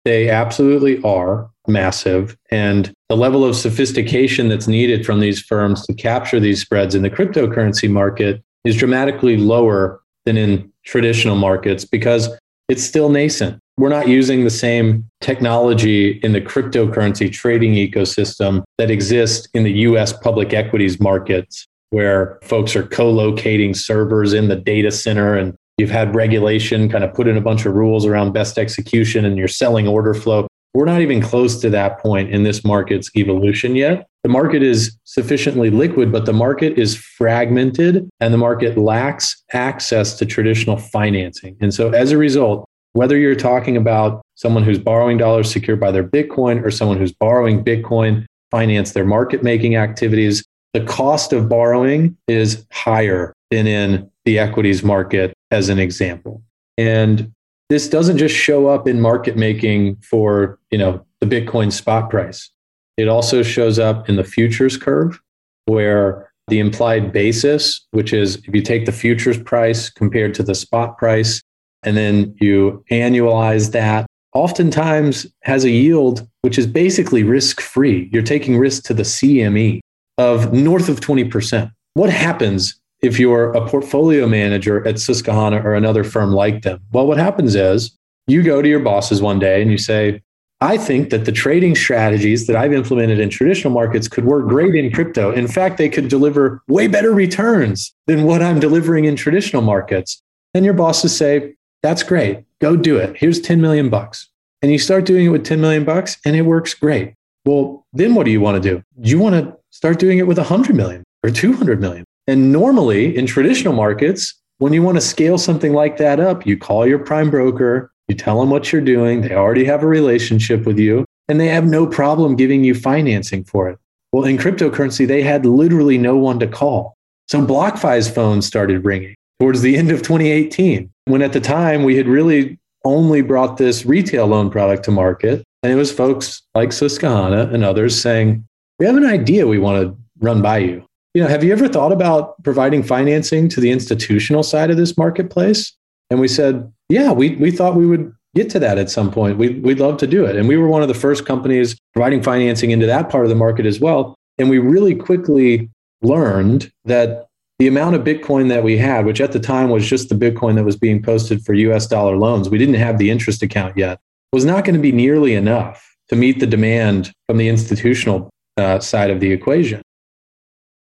[0.05, 2.37] They absolutely are massive.
[2.51, 7.03] And the level of sophistication that's needed from these firms to capture these spreads in
[7.03, 12.29] the cryptocurrency market is dramatically lower than in traditional markets because
[12.69, 18.91] it's still nascent we're not using the same technology in the cryptocurrency trading ecosystem that
[18.91, 24.57] exists in the US public equities markets, where folks are co locating servers in the
[24.57, 28.33] data center and you've had regulation kind of put in a bunch of rules around
[28.33, 30.47] best execution and you're selling order flow.
[30.73, 34.07] We're not even close to that point in this market's evolution yet.
[34.23, 40.19] The market is sufficiently liquid, but the market is fragmented and the market lacks access
[40.19, 41.57] to traditional financing.
[41.61, 42.66] And so as a result,
[42.97, 47.13] whether you're talking about someone who's borrowing dollars secured by their Bitcoin or someone who's
[47.13, 54.11] borrowing Bitcoin, finance their market making activities, the cost of borrowing is higher than in
[54.25, 56.43] the equities market, as an example.
[56.79, 57.33] And
[57.69, 62.51] this doesn't just show up in market making for you know the bitcoin spot price
[62.97, 65.21] it also shows up in the futures curve
[65.67, 70.55] where the implied basis which is if you take the futures price compared to the
[70.55, 71.43] spot price
[71.87, 78.23] and then you annualize that oftentimes has a yield which is basically risk free you're
[78.23, 79.81] taking risk to the cme
[80.19, 86.05] of north of 20% what happens if you're a portfolio manager at Susquehanna or another
[86.05, 86.81] firm like them?
[86.93, 87.97] Well, what happens is
[88.27, 90.23] you go to your bosses one day and you say,
[90.61, 94.75] I think that the trading strategies that I've implemented in traditional markets could work great
[94.75, 95.31] in crypto.
[95.31, 100.23] In fact, they could deliver way better returns than what I'm delivering in traditional markets.
[100.55, 102.45] And your bosses say, that's great.
[102.61, 103.17] Go do it.
[103.17, 104.29] Here's 10 million bucks.
[104.63, 107.15] And you start doing it with 10 million bucks and it works great.
[107.45, 108.83] Well, then what do you want to do?
[109.01, 112.05] You want to start doing it with 100 million or 200 million.
[112.27, 116.57] And normally in traditional markets, when you want to scale something like that up, you
[116.57, 119.21] call your prime broker, you tell them what you're doing.
[119.21, 123.45] They already have a relationship with you and they have no problem giving you financing
[123.45, 123.79] for it.
[124.13, 126.97] Well, in cryptocurrency, they had literally no one to call.
[127.29, 131.97] So BlockFi's phone started ringing towards the end of 2018, when at the time we
[131.97, 135.43] had really only brought this retail loan product to market.
[135.63, 138.47] And it was folks like Susquehanna and others saying,
[138.79, 141.67] We have an idea we want to run by you you know, have you ever
[141.67, 145.73] thought about providing financing to the institutional side of this marketplace?
[146.11, 149.39] And we said, yeah, we, we thought we would get to that at some point.
[149.39, 150.37] We, we'd love to do it.
[150.37, 153.35] And we were one of the first companies providing financing into that part of the
[153.35, 154.15] market as well.
[154.37, 155.71] And we really quickly
[156.03, 160.09] learned that the amount of Bitcoin that we had, which at the time was just
[160.09, 163.43] the Bitcoin that was being posted for US dollar loans, we didn't have the interest
[163.43, 163.99] account yet,
[164.33, 168.79] was not going to be nearly enough to meet the demand from the institutional uh,
[168.79, 169.83] side of the equation.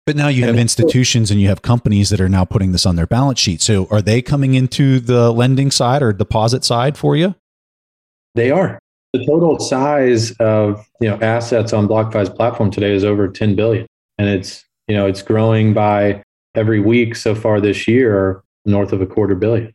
[0.04, 2.94] But now you have institutions and you have companies that are now putting this on
[2.94, 3.60] their balance sheet.
[3.60, 7.34] So are they coming into the lending side or deposit side for you?
[8.36, 8.78] They are.
[9.14, 13.86] The total size of you know assets on BlockFi's platform today is over 10 billion.
[14.18, 16.22] And it's you know it's growing by
[16.56, 19.72] every week so far this year north of a quarter billion.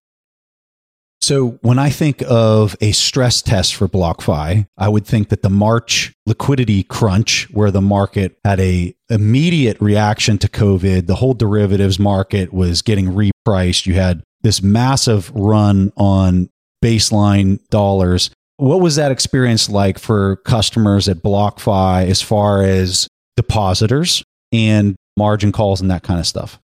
[1.21, 5.51] So when I think of a stress test for BlockFi, I would think that the
[5.51, 11.99] March liquidity crunch, where the market had a immediate reaction to COVID, the whole derivatives
[11.99, 13.07] market was getting
[13.47, 13.85] repriced.
[13.85, 16.49] You had this massive run on
[16.83, 18.31] baseline dollars.
[18.57, 25.51] What was that experience like for customers at BlockFi as far as depositors and margin
[25.51, 26.59] calls and that kind of stuff?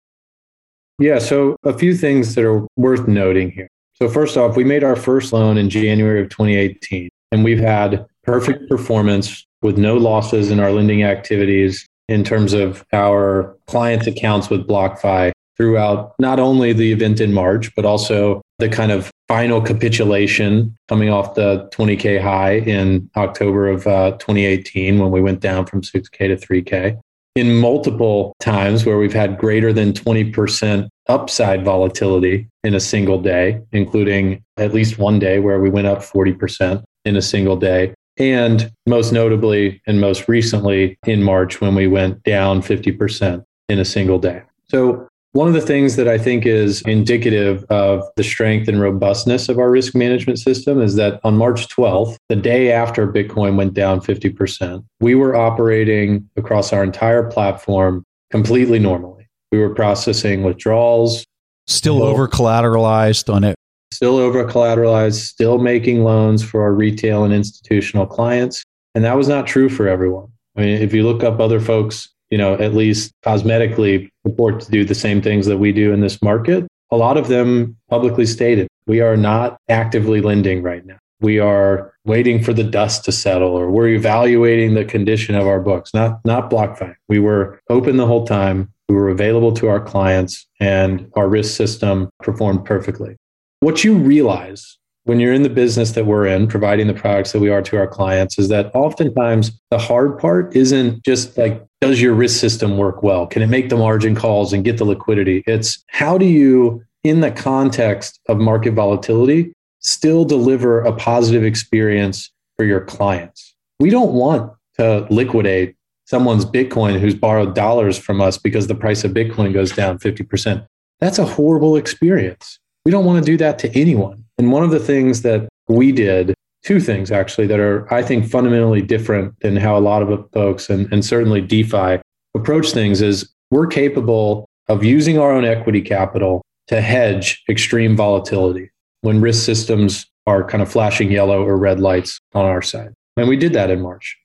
[1.00, 3.70] Yeah, so a few things that are worth noting here.
[3.94, 8.06] So, first off, we made our first loan in January of 2018, and we've had
[8.24, 14.50] perfect performance with no losses in our lending activities in terms of our clients' accounts
[14.50, 19.62] with BlockFi throughout not only the event in March, but also the kind of final
[19.62, 25.66] capitulation coming off the 20K high in October of uh, 2018 when we went down
[25.66, 27.00] from 6K to 3K.
[27.38, 33.62] In multiple times where we've had greater than 20% upside volatility in a single day,
[33.72, 37.94] including at least one day where we went up 40% in a single day.
[38.18, 43.86] And most notably and most recently in March when we went down 50% in a
[43.86, 44.42] single day.
[44.68, 49.50] So, one of the things that I think is indicative of the strength and robustness
[49.50, 53.74] of our risk management system is that on March 12th, the day after Bitcoin went
[53.74, 59.18] down 50%, we were operating across our entire platform completely normally
[59.52, 61.26] we were processing withdrawals.
[61.68, 63.56] Still over collateralized on it.
[63.94, 68.64] Still over collateralized, still making loans for our retail and institutional clients.
[68.96, 70.28] And that was not true for everyone.
[70.56, 74.72] I mean, if you look up other folks, you know, at least cosmetically report to
[74.72, 78.26] do the same things that we do in this market, a lot of them publicly
[78.26, 80.98] stated we are not actively lending right now.
[81.20, 85.60] We are waiting for the dust to settle or we're evaluating the condition of our
[85.60, 86.96] books, not not BlockFi.
[87.10, 88.72] We were open the whole time.
[88.88, 93.18] We were available to our clients and our risk system performed perfectly.
[93.60, 97.40] What you realize when you're in the business that we're in, providing the products that
[97.40, 102.02] we are to our clients, is that oftentimes the hard part isn't just like, does
[102.02, 103.28] your risk system work well?
[103.28, 105.44] Can it make the margin calls and get the liquidity?
[105.48, 112.32] It's how do you, in the context of market volatility, still deliver a positive experience
[112.56, 113.56] for your clients?
[113.80, 119.04] we don't want to liquidate someone's Bitcoin who's borrowed dollars from us because the price
[119.04, 120.66] of Bitcoin goes down 50%.
[121.00, 122.60] That's a horrible experience.
[122.86, 124.24] We don't want to do that to anyone.
[124.38, 126.34] And one of the things that we did,
[126.64, 130.70] two things actually, that are, I think, fundamentally different than how a lot of folks
[130.70, 132.00] and, and certainly DeFi
[132.36, 138.70] approach things is we're capable of using our own equity capital to hedge extreme volatility
[139.02, 142.94] when risk systems are kind of flashing yellow or red lights on our side.
[143.16, 144.18] And we did that in March.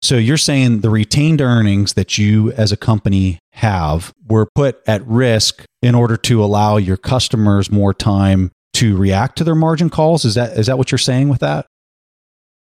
[0.00, 5.06] So you're saying the retained earnings that you as a company have were put at
[5.06, 10.24] risk in order to allow your customers more time to react to their margin calls?
[10.24, 11.66] Is that is that what you're saying with that?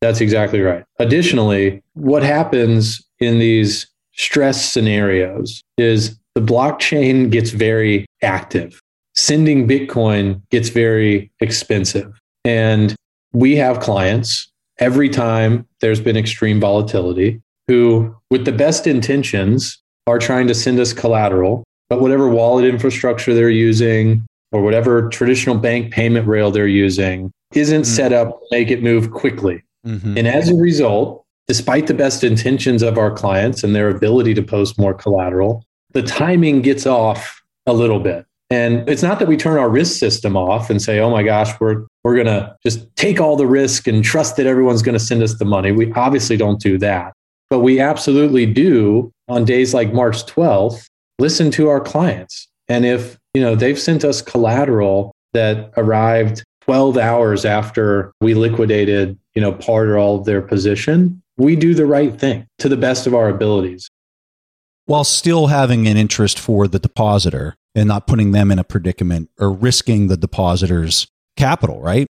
[0.01, 0.84] That's exactly right.
[0.99, 8.80] Additionally, what happens in these stress scenarios is the blockchain gets very active.
[9.16, 12.20] Sending Bitcoin gets very expensive.
[12.45, 12.95] And
[13.34, 14.47] we have clients
[14.80, 20.80] every time there's been extreme volatility who, with the best intentions, are trying to send
[20.80, 26.68] us collateral, but whatever wallet infrastructure they're using or whatever traditional bank payment rail they're
[26.68, 27.95] using isn't mm-hmm.
[27.95, 29.64] set up to make it move quickly.
[29.86, 30.18] Mm-hmm.
[30.18, 34.43] And as a result, despite the best intentions of our clients and their ability to
[34.43, 38.26] post more collateral, the timing gets off a little bit.
[38.50, 41.60] And it's not that we turn our risk system off and say, oh my gosh,
[41.60, 45.04] we're, we're going to just take all the risk and trust that everyone's going to
[45.04, 45.74] send us the money.
[45.74, 47.14] We obviously don't do that.
[47.50, 50.86] But we absolutely do on days like March 12th,
[51.20, 52.48] listen to our clients.
[52.70, 59.16] And if, you know, they've sent us collateral that arrived 12 hours after we liquidated,
[59.36, 62.76] you know, part or all of their position, we do the right thing to the
[62.76, 63.88] best of our abilities.
[64.86, 69.30] While still having an interest for the depositor and not putting them in a predicament
[69.40, 72.08] or risking the depositor's capital, right?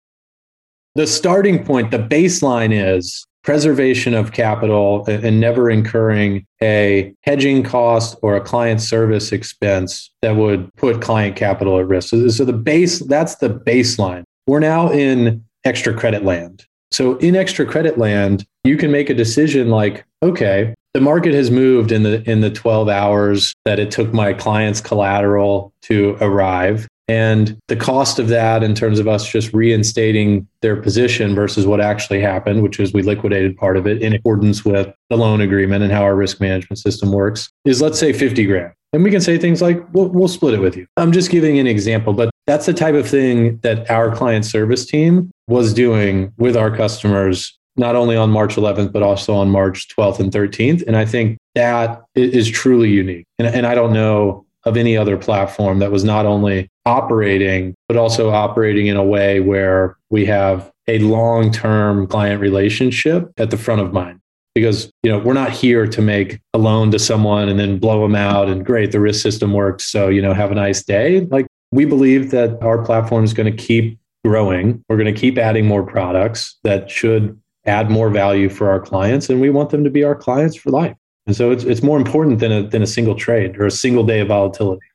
[0.95, 8.17] The starting point, the baseline is preservation of capital and never incurring a hedging cost
[8.23, 12.09] or a client service expense that would put client capital at risk.
[12.09, 14.25] So, so the base, that's the baseline.
[14.47, 16.67] We're now in extra credit land.
[16.91, 21.51] So in extra credit land, you can make a decision like, okay, the market has
[21.51, 26.87] moved in the in the 12 hours that it took my client's collateral to arrive
[27.09, 31.81] and the cost of that in terms of us just reinstating their position versus what
[31.81, 35.83] actually happened which is we liquidated part of it in accordance with the loan agreement
[35.83, 39.21] and how our risk management system works is let's say 50 grand and we can
[39.21, 42.31] say things like we'll, we'll split it with you i'm just giving an example but
[42.47, 47.59] that's the type of thing that our client service team was doing with our customers
[47.77, 50.85] not only on March 11th, but also on March 12th and 13th.
[50.87, 53.27] And I think that is truly unique.
[53.39, 57.97] And, and I don't know of any other platform that was not only operating, but
[57.97, 63.57] also operating in a way where we have a long term client relationship at the
[63.57, 64.21] front of mind.
[64.55, 68.03] Because you know we're not here to make a loan to someone and then blow
[68.03, 71.23] them out and great the risk system works so you know have a nice day
[71.23, 75.39] like we believe that our platform is going to keep growing we're going to keep
[75.39, 79.85] adding more products that should add more value for our clients and we want them
[79.85, 80.97] to be our clients for life.
[81.27, 84.05] And so it's, it's more important than a, than a single trade or a single
[84.05, 84.87] day of volatility.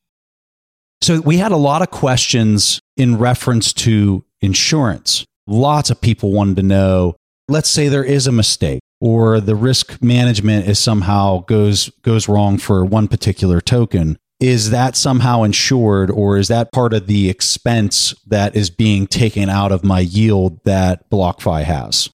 [1.02, 5.26] So we had a lot of questions in reference to insurance.
[5.48, 7.16] Lots of people wanted to know,
[7.48, 12.58] let's say there is a mistake or the risk management is somehow goes goes wrong
[12.58, 14.18] for one particular token.
[14.40, 19.50] Is that somehow insured or is that part of the expense that is being taken
[19.50, 22.10] out of my yield that BlockFi has?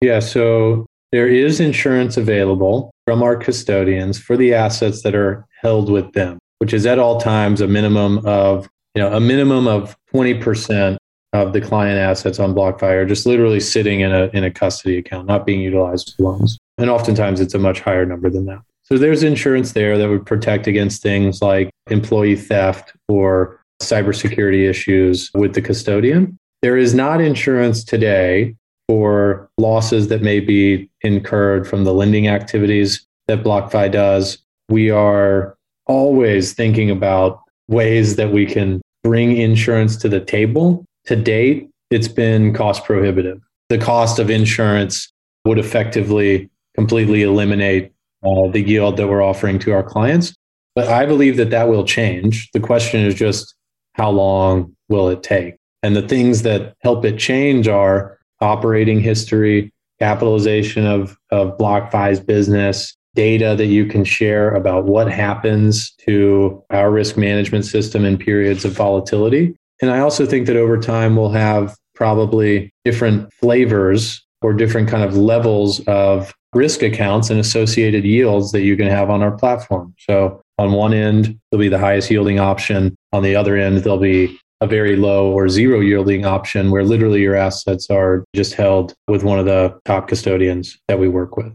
[0.00, 5.90] Yeah, so there is insurance available from our custodians for the assets that are held
[5.90, 9.96] with them, which is at all times a minimum of, you know, a minimum of
[10.14, 10.96] 20%
[11.32, 14.98] of the client assets on BlockFi are just literally sitting in a in a custody
[14.98, 16.58] account, not being utilized for loans.
[16.78, 18.62] And oftentimes it's a much higher number than that.
[18.82, 25.30] So there's insurance there that would protect against things like employee theft or cybersecurity issues
[25.34, 26.36] with the custodian.
[26.62, 28.56] There is not insurance today
[28.88, 34.38] for losses that may be incurred from the lending activities that BlockFi does.
[34.68, 35.56] We are
[35.90, 40.84] always thinking about ways that we can bring insurance to the table.
[41.06, 43.40] To date, it's been cost prohibitive.
[43.70, 45.12] The cost of insurance
[45.44, 50.32] would effectively completely eliminate uh, the yield that we're offering to our clients.
[50.76, 52.48] But I believe that that will change.
[52.52, 53.54] The question is just
[53.94, 55.56] how long will it take?
[55.82, 62.96] And the things that help it change are operating history, capitalization of, of BlockFi's business,
[63.14, 68.64] data that you can share about what happens to our risk management system in periods
[68.64, 69.56] of volatility.
[69.82, 75.04] And I also think that over time we'll have probably different flavors or different kind
[75.04, 79.94] of levels of risk accounts and associated yields that you can have on our platform.
[79.98, 82.96] So on one end, there'll be the highest yielding option.
[83.12, 87.20] On the other end, there'll be a very low or zero yielding option where literally
[87.20, 91.52] your assets are just held with one of the top custodians that we work with.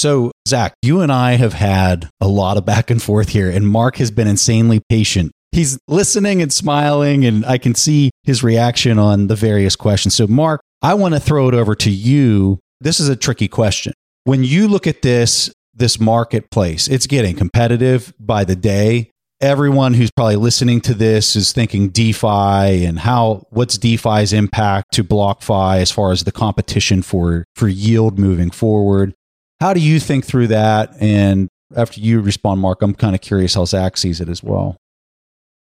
[0.00, 3.68] So, Zac, you and I have had a lot of back and forth here, and
[3.68, 5.30] Mark has been insanely patient.
[5.52, 10.14] He's listening and smiling, and I can see his reaction on the various questions.
[10.14, 12.60] So, Mark, I want to throw it over to you.
[12.80, 13.92] This is a tricky question.
[14.24, 20.10] When you look at this, this marketplace, it's getting competitive by the day everyone who's
[20.10, 25.90] probably listening to this is thinking DeFi and how what's DeFi's impact to BlockFi as
[25.90, 29.14] far as the competition for for yield moving forward.
[29.60, 30.94] How do you think through that?
[31.00, 34.76] And after you respond, Mark, I'm kind of curious how Zac sees it as well.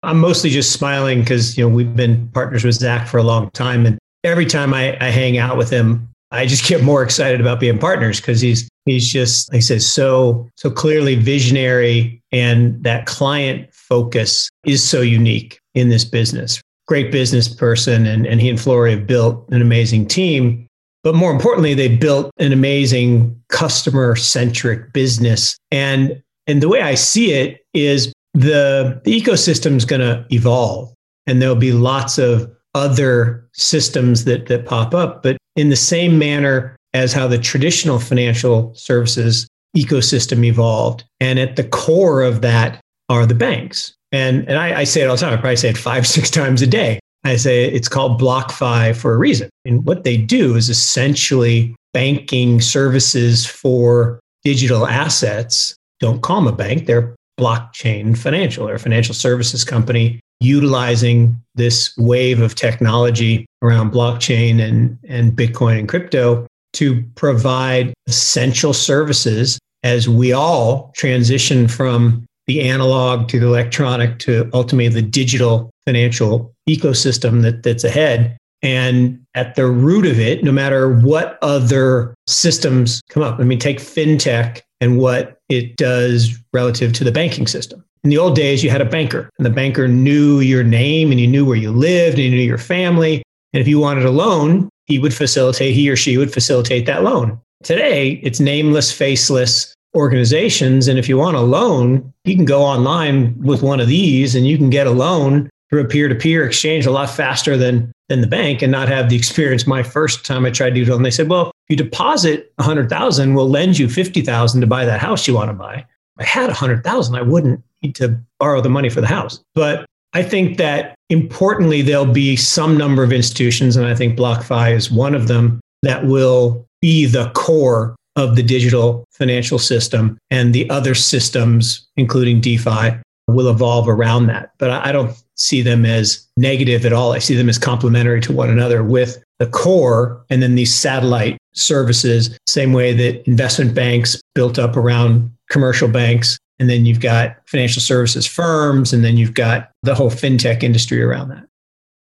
[0.03, 3.49] I'm mostly just smiling because you know we've been partners with Zach for a long
[3.51, 7.41] time, and every time I, I hang out with him, I just get more excited
[7.41, 12.81] about being partners because he's he's just like I said so so clearly visionary and
[12.83, 16.61] that client focus is so unique in this business.
[16.87, 20.66] Great business person and, and he and Flori have built an amazing team.
[21.07, 25.57] But more importantly, they built an amazing customer centric business.
[25.71, 30.93] And and the way I see it is the, the ecosystem is going to evolve
[31.25, 35.23] and there'll be lots of other systems that that pop up.
[35.23, 39.47] But in the same manner as how the traditional financial services
[39.77, 41.05] ecosystem evolved.
[41.21, 43.95] And at the core of that are the banks.
[44.11, 45.31] And, and I, I say it all the time.
[45.31, 46.99] I probably say it five, six times a day.
[47.27, 49.49] I say it's called BlockFi for a reason.
[49.65, 55.75] And what they do is essentially banking services for digital assets.
[55.99, 62.41] Don't call them a bank, they're blockchain financial or financial services company utilizing this wave
[62.41, 70.31] of technology around blockchain and, and Bitcoin and crypto to provide essential services as we
[70.33, 77.63] all transition from the analog to the electronic to ultimately the digital financial ecosystem that,
[77.63, 78.37] that's ahead.
[78.61, 83.57] And at the root of it, no matter what other systems come up, I mean,
[83.57, 87.85] take fintech and what it does relative to the banking system.
[88.03, 91.21] In the old days, you had a banker, and the banker knew your name and
[91.21, 93.23] you knew where you lived and you knew your family.
[93.53, 97.03] And if you wanted a loan, he would facilitate, he or she would facilitate that
[97.03, 97.39] loan.
[97.63, 100.87] Today, it's nameless, faceless organizations.
[100.87, 104.45] And if you want a loan, you can go online with one of these and
[104.45, 107.91] you can get a loan through a peer to peer exchange a lot faster than,
[108.09, 109.67] than the bank and not have the experience.
[109.67, 112.51] My first time I tried to do it, and they said, well, if you deposit
[112.55, 115.85] 100,000, we'll lend you 50,000 to buy that house you want to buy.
[116.19, 119.41] If I had 100,000, I wouldn't need to borrow the money for the house.
[119.53, 124.73] But I think that importantly, there'll be some number of institutions, and I think BlockFi
[124.73, 130.17] is one of them, that will be the core of the digital financial system.
[130.31, 132.97] And the other systems, including DeFi,
[133.27, 134.51] will evolve around that.
[134.57, 137.13] But I don't see them as negative at all.
[137.13, 141.37] I see them as complementary to one another with the core and then these satellite
[141.53, 147.37] services, same way that investment banks built up around commercial banks and then you've got
[147.45, 151.45] financial services firms, and then you've got the whole fintech industry around that.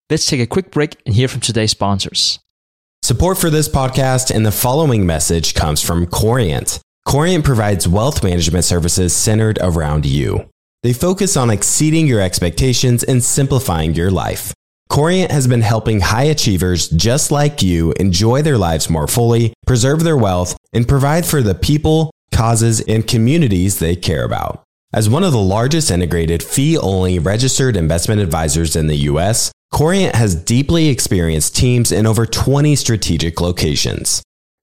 [0.09, 2.39] Let's take a quick break and hear from today's sponsors.
[3.03, 6.79] Support for this podcast and the following message comes from Corient.
[7.05, 10.49] Corient provides wealth management services centered around you.
[10.83, 14.53] They focus on exceeding your expectations and simplifying your life.
[14.89, 20.03] Corient has been helping high achievers just like you enjoy their lives more fully, preserve
[20.03, 24.63] their wealth, and provide for the people, causes, and communities they care about.
[24.93, 30.15] As one of the largest integrated fee only registered investment advisors in the US, Corient
[30.15, 34.23] has deeply experienced teams in over 20 strategic locations.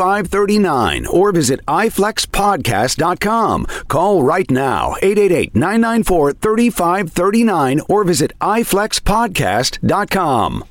[0.00, 3.66] 3539 or visit iflexpodcast.com.
[3.88, 10.64] Call right now 888 994 3539 or visit iflexpodcast.com.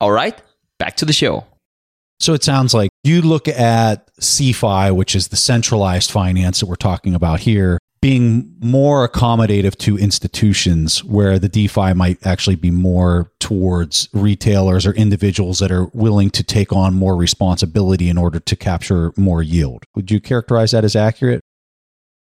[0.00, 0.40] All right,
[0.78, 1.46] back to the show.
[2.20, 6.76] So it sounds like you look at CeFi, which is the centralized finance that we're
[6.76, 13.32] talking about here, being more accommodative to institutions where the DeFi might actually be more
[13.40, 18.56] towards retailers or individuals that are willing to take on more responsibility in order to
[18.56, 19.84] capture more yield.
[19.94, 21.40] Would you characterize that as accurate?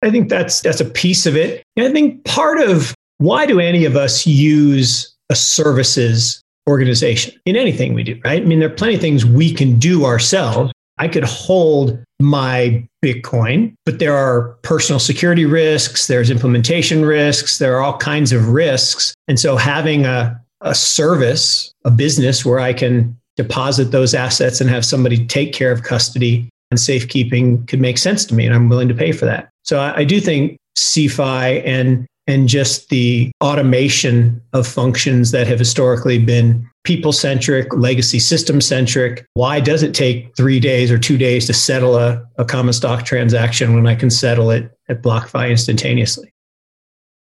[0.02, 1.62] I think that's that's a piece of it.
[1.76, 7.56] And I think part of why do any of us use a services organization in
[7.56, 8.42] anything we do, right?
[8.42, 10.72] I mean, there are plenty of things we can do ourselves.
[11.00, 17.74] I could hold my Bitcoin, but there are personal security risks, there's implementation risks, there
[17.74, 19.14] are all kinds of risks.
[19.26, 24.68] And so having a, a service, a business where I can deposit those assets and
[24.68, 28.44] have somebody take care of custody and safekeeping could make sense to me.
[28.44, 29.48] And I'm willing to pay for that.
[29.64, 35.58] So I, I do think CeFi and and just the automation of functions that have
[35.58, 39.26] historically been people centric, legacy system centric.
[39.34, 43.04] Why does it take three days or two days to settle a, a common stock
[43.04, 46.32] transaction when I can settle it at BlockFi instantaneously?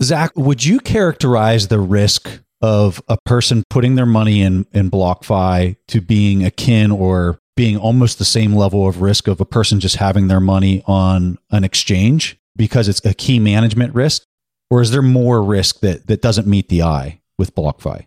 [0.03, 5.77] Zac, would you characterize the risk of a person putting their money in, in BlockFi
[5.87, 9.95] to being akin or being almost the same level of risk of a person just
[9.95, 14.23] having their money on an exchange because it's a key management risk?
[14.69, 18.05] Or is there more risk that, that doesn't meet the eye with BlockFi?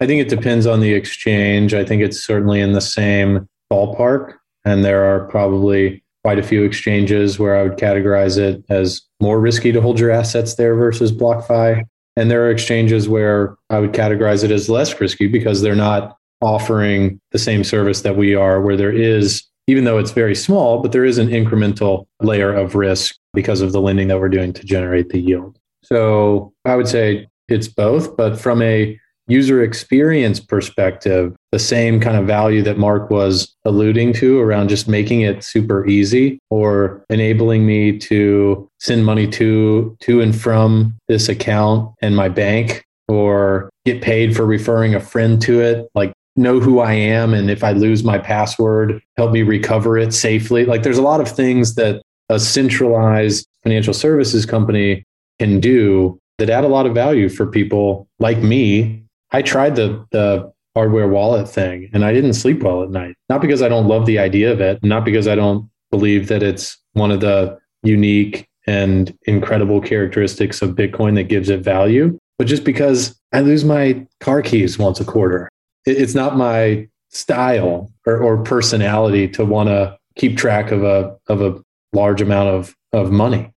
[0.00, 1.74] I think it depends on the exchange.
[1.74, 4.34] I think it's certainly in the same ballpark.
[4.64, 9.40] And there are probably quite a few exchanges where I would categorize it as more
[9.40, 11.84] risky to hold your assets there versus BlockFi.
[12.16, 16.16] And there are exchanges where I would categorize it as less risky because they're not
[16.40, 20.80] offering the same service that we are, where there is, even though it's very small,
[20.82, 24.52] but there is an incremental layer of risk because of the lending that we're doing
[24.54, 25.58] to generate the yield.
[25.84, 28.98] So I would say it's both, but from a
[29.28, 34.88] user experience perspective, the same kind of value that Mark was alluding to around just
[34.88, 41.28] making it super easy or enabling me to send money to to and from this
[41.28, 46.60] account and my bank or get paid for referring a friend to it like know
[46.60, 50.82] who I am and if I lose my password help me recover it safely like
[50.82, 55.04] there's a lot of things that a centralized financial services company
[55.38, 59.02] can do that add a lot of value for people like me.
[59.32, 63.16] I tried the the hardware wallet thing and I didn't sleep well at night.
[63.28, 66.42] Not because I don't love the idea of it, not because I don't believe that
[66.42, 72.46] it's one of the unique and incredible characteristics of Bitcoin that gives it value, but
[72.46, 75.48] just because I lose my car keys once a quarter.
[75.88, 81.40] It's not my style or, or personality to want to keep track of a of
[81.40, 81.60] a
[81.92, 83.50] large amount of, of money.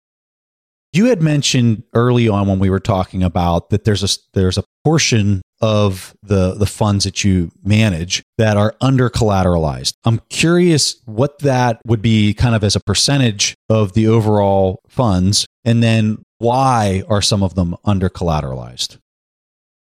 [0.94, 4.64] You had mentioned early on when we were talking about that there's a there's a
[4.84, 9.94] portion of the the funds that you manage that are under collateralized.
[10.04, 15.46] I'm curious what that would be kind of as a percentage of the overall funds
[15.64, 18.98] and then why are some of them under collateralized?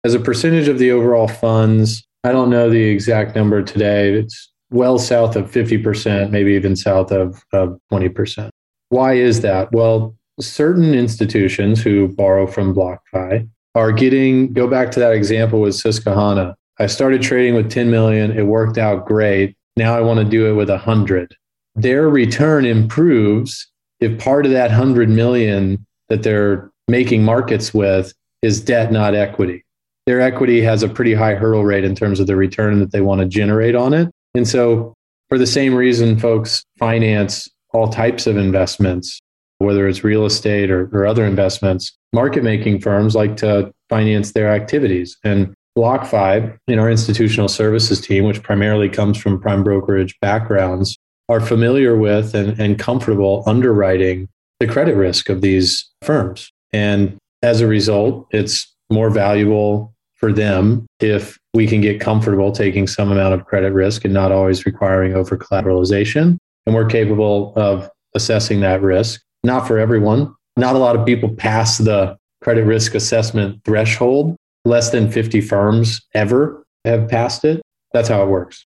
[0.04, 4.12] As a percentage of the overall funds, I don't know the exact number today.
[4.12, 8.50] It's well south of 50%, maybe even south of, of 20%.
[8.90, 9.72] Why is that?
[9.72, 15.74] Well, certain institutions who borrow from BlockFi are getting, go back to that example with
[15.74, 16.54] Susquehanna.
[16.78, 18.36] I started trading with 10 million.
[18.36, 19.56] It worked out great.
[19.76, 21.34] Now I want to do it with 100.
[21.74, 23.66] Their return improves
[24.00, 28.12] if part of that 100 million that they're making markets with
[28.42, 29.64] is debt, not equity.
[30.06, 33.00] Their equity has a pretty high hurdle rate in terms of the return that they
[33.00, 34.10] want to generate on it.
[34.34, 34.94] And so,
[35.28, 39.18] for the same reason, folks finance all types of investments,
[39.58, 44.52] whether it's real estate or, or other investments, market making firms like to finance their
[44.52, 45.16] activities.
[45.24, 50.98] And BlockFi, in our institutional services team, which primarily comes from prime brokerage backgrounds,
[51.28, 54.28] are familiar with and, and comfortable underwriting
[54.60, 56.50] the credit risk of these firms.
[56.72, 59.91] And as a result, it's more valuable
[60.22, 64.30] for them if we can get comfortable taking some amount of credit risk and not
[64.30, 66.38] always requiring over collateralization.
[66.64, 69.20] And we're capable of assessing that risk.
[69.42, 70.32] Not for everyone.
[70.56, 74.36] Not a lot of people pass the credit risk assessment threshold.
[74.64, 77.60] Less than 50 firms ever have passed it.
[77.92, 78.64] That's how it works.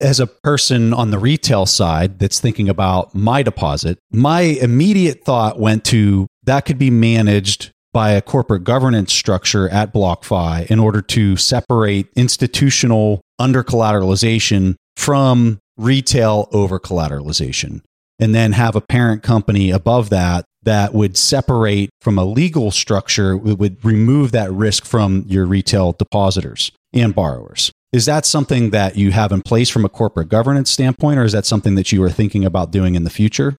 [0.00, 5.60] As a person on the retail side that's thinking about my deposit, my immediate thought
[5.60, 11.00] went to that could be managed by a corporate governance structure at BlockFi in order
[11.02, 17.80] to separate institutional under collateralization from retail over collateralization.
[18.18, 23.36] And then have a parent company above that that would separate from a legal structure,
[23.36, 27.70] would remove that risk from your retail depositors and borrowers.
[27.92, 31.32] Is that something that you have in place from a corporate governance standpoint, or is
[31.32, 33.56] that something that you are thinking about doing in the future?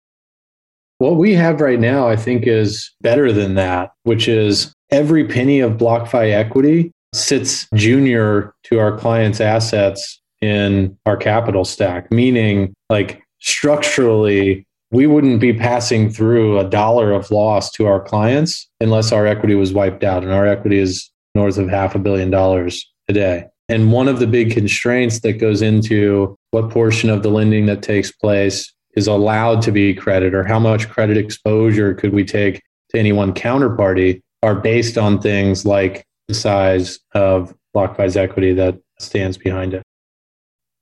[1.00, 5.62] What we have right now, I think, is better than that, which is every penny
[5.62, 13.24] of BlockFi equity sits junior to our clients' assets in our capital stack, meaning like
[13.40, 19.26] structurally, we wouldn't be passing through a dollar of loss to our clients unless our
[19.26, 20.24] equity was wiped out.
[20.24, 23.46] And our equity is north of half a billion dollars today.
[23.70, 27.84] And one of the big constraints that goes into what portion of the lending that
[27.84, 32.62] takes place is allowed to be credit or how much credit exposure could we take
[32.90, 38.80] to any one counterparty are based on things like the size of BlockFi's equity that
[39.00, 39.84] stands behind it.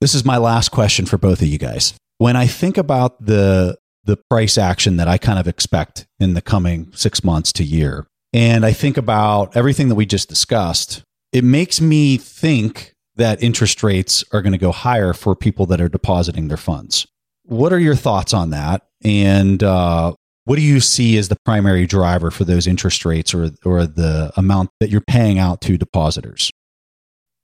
[0.00, 1.94] This is my last question for both of you guys.
[2.18, 6.40] When I think about the the price action that I kind of expect in the
[6.40, 11.44] coming 6 months to year, and I think about everything that we just discussed, it
[11.44, 15.90] makes me think that interest rates are going to go higher for people that are
[15.90, 17.06] depositing their funds.
[17.48, 18.82] What are your thoughts on that?
[19.02, 20.12] And uh,
[20.44, 24.30] what do you see as the primary driver for those interest rates or, or the
[24.36, 26.50] amount that you're paying out to depositors?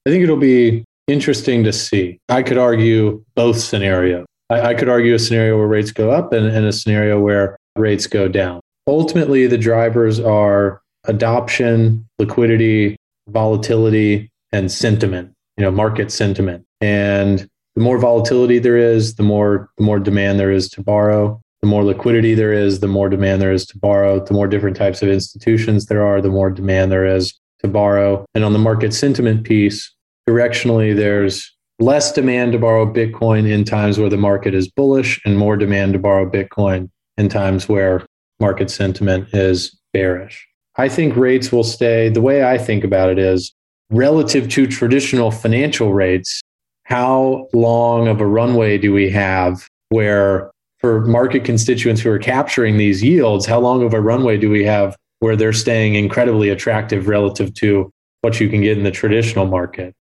[0.07, 2.19] I think it'll be interesting to see.
[2.29, 4.27] I could argue both scenarios.
[4.51, 7.57] I, I could argue a scenario where rates go up and, and a scenario where
[7.77, 8.61] rates go down.
[8.87, 12.97] Ultimately, the drivers are adoption, liquidity,
[13.29, 16.67] volatility, and sentiment, you know, market sentiment.
[16.83, 21.41] And the more volatility there is, the more the more demand there is to borrow.
[21.61, 24.23] The more liquidity there is, the more demand there is to borrow.
[24.23, 28.27] The more different types of institutions there are, the more demand there is to borrow.
[28.35, 29.91] And on the market sentiment piece,
[30.29, 35.39] directionally, there's less demand to borrow Bitcoin in times where the market is bullish and
[35.39, 38.05] more demand to borrow Bitcoin in times where
[38.41, 40.47] market sentiment is bearish.
[40.77, 42.09] I think rates will stay.
[42.09, 43.55] The way I think about it is
[43.91, 46.43] relative to traditional financial rates,
[46.85, 52.77] how long of a runway do we have where for market constituents who are capturing
[52.77, 57.09] these yields, how long of a runway do we have where they're staying incredibly attractive
[57.09, 59.95] relative to what you can get in the traditional market?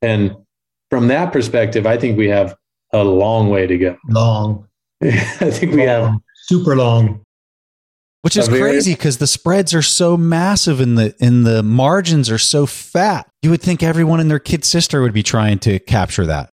[0.00, 0.34] And
[0.90, 2.56] from that perspective, I think we have
[2.92, 3.96] a long way to go.
[4.08, 4.66] Long.
[5.02, 6.14] I think we have
[6.46, 7.21] super long.
[8.22, 12.38] Which is crazy because the spreads are so massive and the and the margins are
[12.38, 13.28] so fat.
[13.42, 16.48] You would think everyone and their kid sister would be trying to capture that.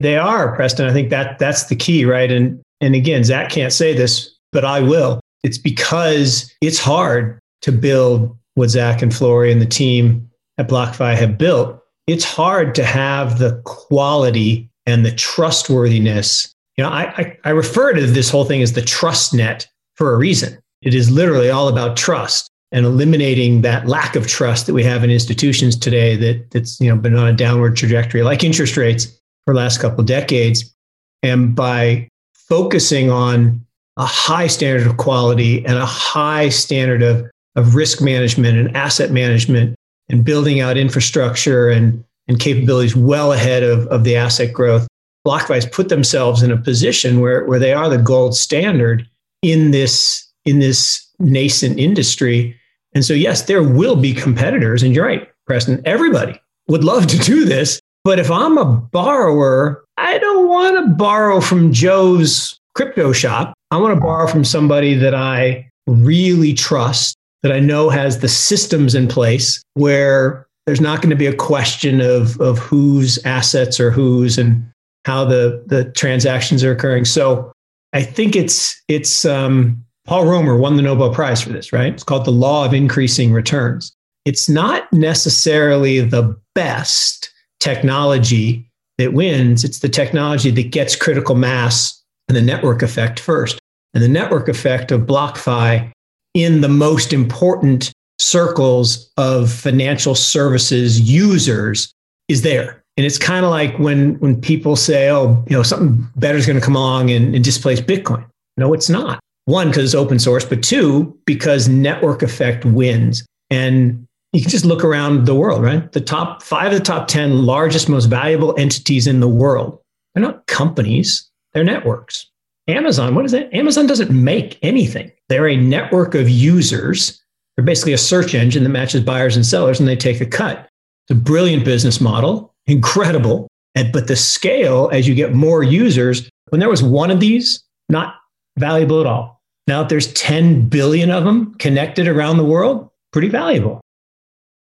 [0.00, 0.86] They are, Preston.
[0.86, 2.30] I think that that's the key, right?
[2.30, 5.20] And and again, Zac can't say this, but I will.
[5.42, 11.16] It's because it's hard to build what Zac and Flori and the team at BlockFi
[11.16, 11.80] have built.
[12.06, 16.52] It's hard to have the quality and the trustworthiness.
[16.76, 19.66] You know, I, I, I refer to this whole thing as the trust net
[19.98, 20.56] for a reason.
[20.80, 25.02] It is literally all about trust and eliminating that lack of trust that we have
[25.02, 29.06] in institutions today that that's you know been on a downward trajectory like interest rates
[29.44, 30.74] for the last couple of decades
[31.22, 33.64] and by focusing on
[33.96, 39.10] a high standard of quality and a high standard of, of risk management and asset
[39.10, 39.74] management
[40.08, 44.86] and building out infrastructure and and capabilities well ahead of, of the asset growth.
[45.26, 49.08] BlockFi has put themselves in a position where, where they are the gold standard
[49.42, 52.58] in this in this nascent industry.
[52.94, 54.82] And so, yes, there will be competitors.
[54.82, 57.80] And you're right, Preston, everybody would love to do this.
[58.04, 63.52] But if I'm a borrower, I don't want to borrow from Joe's crypto shop.
[63.70, 68.28] I want to borrow from somebody that I really trust, that I know has the
[68.28, 73.80] systems in place where there's not going to be a question of, of whose assets
[73.80, 74.70] are whose and
[75.04, 77.04] how the, the transactions are occurring.
[77.04, 77.52] So
[77.92, 81.92] I think it's it's um, Paul Romer won the Nobel Prize for this, right?
[81.92, 83.92] It's called the law of increasing returns.
[84.24, 87.30] It's not necessarily the best
[87.60, 93.58] technology that wins, it's the technology that gets critical mass and the network effect first.
[93.94, 95.90] And the network effect of BlockFi
[96.34, 101.92] in the most important circles of financial services users
[102.28, 102.84] is there.
[102.98, 106.46] And it's kind of like when when people say, "Oh, you know, something better is
[106.46, 108.26] going to come along and, and displace Bitcoin."
[108.58, 113.24] No, it's not one, because it's open source, but two, because network effect wins.
[113.48, 115.90] And you can just look around the world, right?
[115.90, 119.80] The top five of the top 10 largest, most valuable entities in the world,
[120.14, 122.26] they're not companies, they're networks.
[122.66, 123.48] Amazon, what is it?
[123.54, 125.10] Amazon doesn't make anything.
[125.30, 127.18] They're a network of users.
[127.56, 130.68] They're basically a search engine that matches buyers and sellers, and they take a cut.
[131.08, 133.48] It's a brilliant business model, incredible.
[133.74, 137.62] And, but the scale, as you get more users, when there was one of these,
[137.88, 138.14] not
[138.58, 139.40] valuable at all.
[139.66, 143.80] Now, if there's 10 billion of them connected around the world, pretty valuable.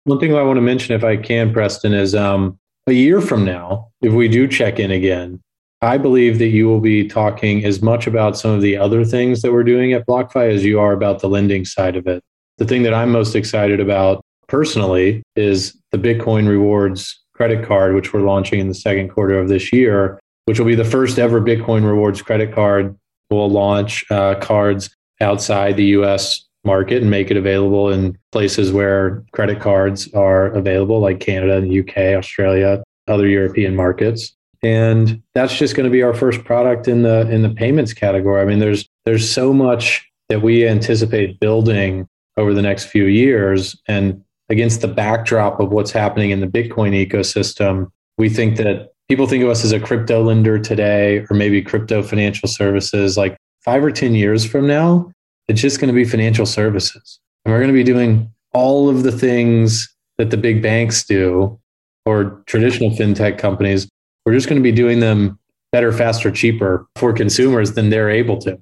[0.03, 3.45] One thing I want to mention, if I can, Preston, is um, a year from
[3.45, 5.39] now, if we do check in again,
[5.81, 9.41] I believe that you will be talking as much about some of the other things
[9.41, 12.23] that we're doing at BlockFi as you are about the lending side of it.
[12.57, 18.13] The thing that I'm most excited about personally is the Bitcoin Rewards credit card, which
[18.13, 21.41] we're launching in the second quarter of this year, which will be the first ever
[21.41, 22.95] Bitcoin Rewards credit card
[23.33, 29.23] We'll launch uh, cards outside the US market and make it available in places where
[29.31, 34.35] credit cards are available, like Canada the UK, Australia, other European markets.
[34.61, 38.41] And that's just going to be our first product in the in the payments category.
[38.41, 42.07] I mean, there's there's so much that we anticipate building
[42.37, 43.75] over the next few years.
[43.87, 49.27] And against the backdrop of what's happening in the Bitcoin ecosystem, we think that people
[49.27, 53.83] think of us as a crypto lender today or maybe crypto financial services like five
[53.83, 55.11] or 10 years from now,
[55.47, 57.19] it's just going to be financial services.
[57.45, 61.59] And we're going to be doing all of the things that the big banks do
[62.05, 63.87] or traditional fintech companies.
[64.25, 65.39] We're just going to be doing them
[65.71, 68.61] better, faster, cheaper for consumers than they're able to.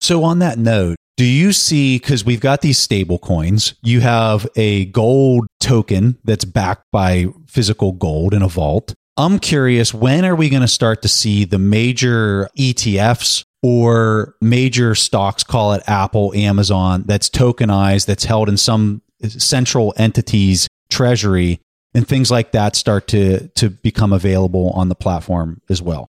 [0.00, 4.46] So, on that note, do you see because we've got these stable coins, you have
[4.54, 8.94] a gold token that's backed by physical gold in a vault.
[9.16, 14.94] I'm curious, when are we going to start to see the major ETFs or major
[14.94, 21.60] stocks, call it Apple, Amazon, that's tokenized, that's held in some central entity's treasury,
[21.94, 26.10] and things like that start to, to become available on the platform as well?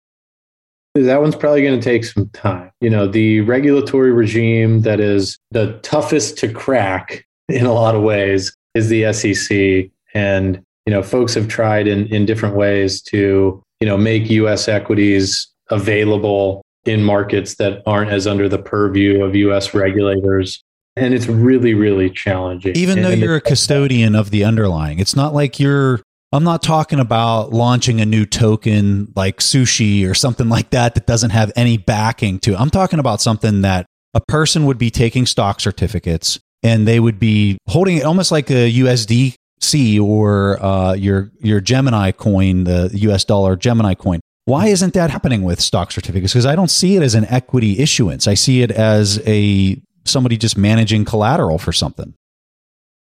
[1.07, 2.71] That one's probably going to take some time.
[2.81, 8.03] You know, the regulatory regime that is the toughest to crack in a lot of
[8.03, 9.91] ways is the SEC.
[10.15, 14.69] And you know, folks have tried in, in different ways to, you know, make US
[14.69, 20.65] equities available in markets that aren't as under the purview of US regulators.
[20.97, 22.75] And it's really, really challenging.
[22.75, 26.01] Even though and you're a custodian of the underlying, it's not like you're
[26.33, 31.07] I'm not talking about launching a new token like sushi or something like that that
[31.07, 32.53] doesn't have any backing to.
[32.53, 32.61] it.
[32.61, 37.19] I'm talking about something that a person would be taking stock certificates and they would
[37.19, 42.91] be holding it almost like a USD C or uh, your your Gemini coin, the
[42.93, 43.25] U.S.
[43.25, 44.21] dollar Gemini coin.
[44.45, 46.33] Why isn't that happening with stock certificates?
[46.33, 48.27] Because I don't see it as an equity issuance.
[48.27, 52.15] I see it as a somebody just managing collateral for something.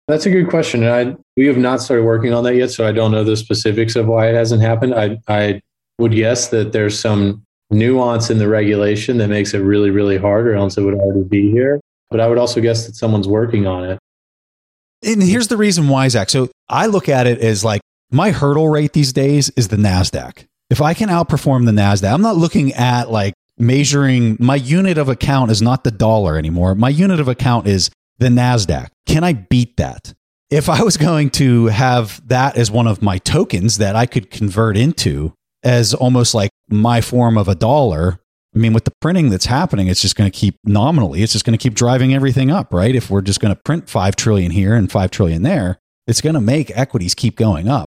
[0.09, 0.83] That's a good question.
[0.83, 3.37] And I we have not started working on that yet, so I don't know the
[3.37, 4.95] specifics of why it hasn't happened.
[4.95, 5.61] I I
[5.99, 10.49] would guess that there's some nuance in the regulation that makes it really, really hard,
[10.49, 11.81] or else it would already be here.
[12.11, 13.99] But I would also guess that someone's working on it.
[15.05, 16.31] And here's the reason why, Zac.
[16.31, 20.47] So I look at it as like my hurdle rate these days is the NASDAQ.
[20.71, 25.09] If I can outperform the NASDAQ, I'm not looking at like measuring my unit of
[25.09, 26.75] account is not the dollar anymore.
[26.75, 28.89] My unit of account is the NASDAQ.
[29.07, 30.15] Can I beat that?
[30.51, 34.31] If I was going to have that as one of my tokens that I could
[34.31, 38.21] convert into as almost like my form of a dollar,
[38.55, 41.45] I mean, with the printing that's happening, it's just going to keep nominally, it's just
[41.45, 42.95] going to keep driving everything up, right?
[42.95, 46.35] If we're just going to print 5 trillion here and 5 trillion there, it's going
[46.35, 47.87] to make equities keep going up.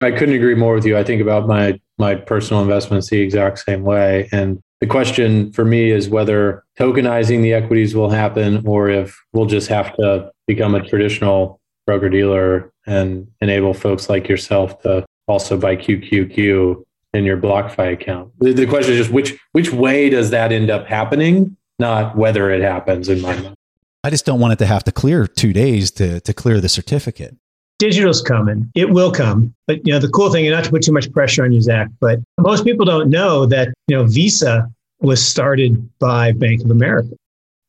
[0.00, 0.96] I couldn't agree more with you.
[0.96, 4.28] I think about my my personal investments the exact same way.
[4.32, 9.46] And the question for me is whether tokenizing the equities will happen or if we'll
[9.46, 15.56] just have to become a traditional broker dealer and enable folks like yourself to also
[15.58, 18.32] buy QQQ in your BlockFi account.
[18.38, 22.50] The, the question is just which which way does that end up happening, not whether
[22.50, 23.54] it happens in my mind.
[24.02, 26.70] I just don't want it to have to clear two days to, to clear the
[26.70, 27.36] certificate
[27.80, 28.70] digital's coming.
[28.76, 29.52] It will come.
[29.66, 31.60] But you know, the cool thing, and not to put too much pressure on you,
[31.60, 34.70] Zac, but most people don't know that you know Visa
[35.00, 37.16] was started by Bank of America,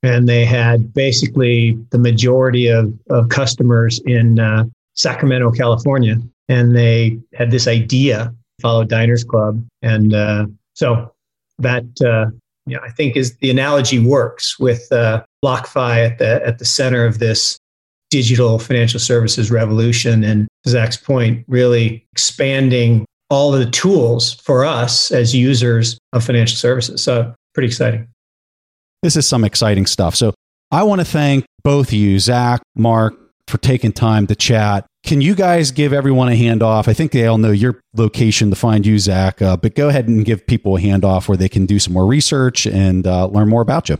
[0.03, 6.17] and they had basically the majority of of customers in uh, Sacramento, California,
[6.49, 10.45] and they had this idea, follow Diners Club, and uh,
[10.75, 11.11] so
[11.57, 11.85] that.
[11.99, 12.29] Uh,
[12.67, 16.63] you know, I think is the analogy works with uh, BlockFi at the at the
[16.63, 17.59] center of this
[18.11, 20.23] digital financial services revolution.
[20.23, 26.57] And Zac's point, really expanding all of the tools for us as users of financial
[26.57, 27.03] services.
[27.03, 28.07] So pretty exciting.
[29.01, 30.15] This is some exciting stuff.
[30.15, 30.33] So
[30.69, 33.15] I want to thank both you, Zac, Mark,
[33.47, 34.85] for taking time to chat.
[35.03, 36.87] Can you guys give everyone a handoff?
[36.87, 40.07] I think they all know your location to find you, Zac, uh, but go ahead
[40.07, 43.49] and give people a handoff where they can do some more research and uh, learn
[43.49, 43.97] more about you.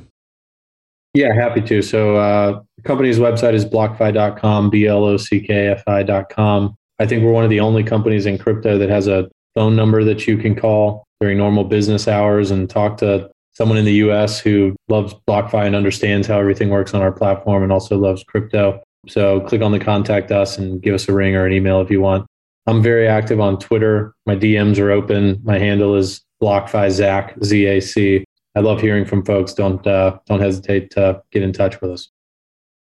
[1.14, 1.82] Yeah, happy to.
[1.82, 6.76] So, uh, the company's website is blockfi.com, B L O C K F I.com.
[7.00, 10.04] I think we're one of the only companies in crypto that has a phone number
[10.04, 14.40] that you can call during normal business hours and talk to someone in the US
[14.40, 18.82] who loves BlockFi and understands how everything works on our platform and also loves crypto.
[19.08, 21.90] So, click on the contact us and give us a ring or an email if
[21.92, 22.26] you want.
[22.68, 24.14] I'm very active on Twitter.
[24.26, 25.40] My DMs are open.
[25.44, 28.24] My handle is BlockFi Zac, Z A C.
[28.56, 29.54] I love hearing from folks.
[29.54, 32.10] Don't uh, don't hesitate to get in touch with us.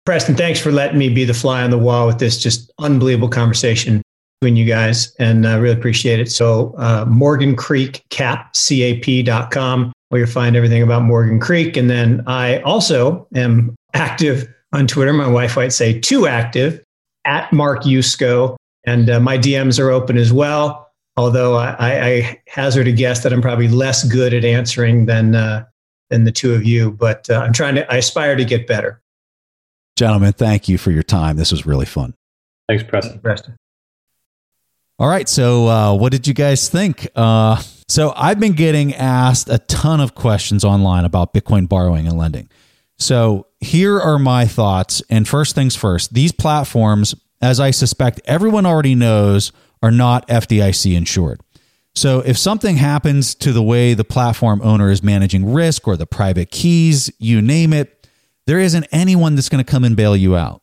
[0.05, 3.29] Preston, thanks for letting me be the fly on the wall with this just unbelievable
[3.29, 4.03] conversation
[4.41, 6.31] between you guys, and I uh, really appreciate it.
[6.31, 12.23] So, uh, Morgan Creek Cap cap.com, where you'll find everything about Morgan Creek, and then
[12.27, 15.15] I also am active on Twitter.
[15.15, 16.83] My wife might say too active
[17.25, 20.85] at Mark Yusko, and uh, my DMs are open as well
[21.17, 25.65] although I, I, hazard a guess that I'm probably less good at answering than uh,
[26.11, 26.91] than the two of you.
[26.91, 27.93] But uh, I'm trying to.
[27.93, 29.01] I aspire to get better.
[29.97, 31.37] Gentlemen, thank you for your time.
[31.37, 32.15] This was really fun.
[32.69, 33.21] Thanks, Preston.
[33.21, 33.57] Preston.
[34.99, 35.29] All right.
[35.29, 37.09] So, uh, what did you guys think?
[37.15, 42.17] Uh, so, I've been getting asked a ton of questions online about Bitcoin borrowing and
[42.17, 42.49] lending.
[42.99, 45.03] So, here are my thoughts.
[45.11, 50.97] And first things first, these platforms, as I suspect everyone already knows, are not FDIC
[50.97, 51.41] insured.
[51.97, 56.07] So if something happens to the way the platform owner is managing risk or the
[56.07, 57.94] private keys, you name it,
[58.47, 60.63] there isn't anyone that's going to come and bail you out.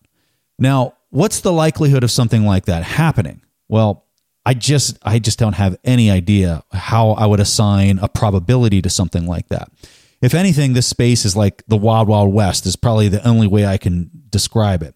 [0.60, 3.42] Now, what's the likelihood of something like that happening?
[3.68, 4.06] Well,
[4.46, 8.90] I just I just don't have any idea how I would assign a probability to
[8.90, 9.72] something like that.
[10.22, 13.66] If anything, this space is like the wild wild west is probably the only way
[13.66, 14.96] I can describe it.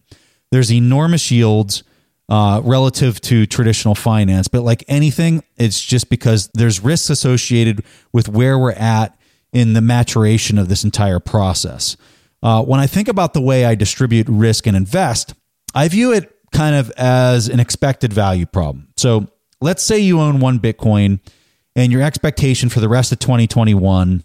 [0.50, 1.82] There's enormous yields
[2.28, 4.48] uh, relative to traditional finance.
[4.48, 9.18] But like anything, it's just because there's risks associated with where we're at
[9.52, 11.96] in the maturation of this entire process.
[12.42, 15.34] Uh, when I think about the way I distribute risk and invest,
[15.74, 18.88] I view it kind of as an expected value problem.
[18.96, 19.28] So
[19.60, 21.20] let's say you own one Bitcoin
[21.74, 24.22] and your expectation for the rest of 2021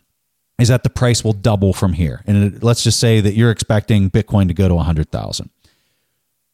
[0.59, 2.23] is that the price will double from here.
[2.27, 5.49] And let's just say that you're expecting Bitcoin to go to 100,000.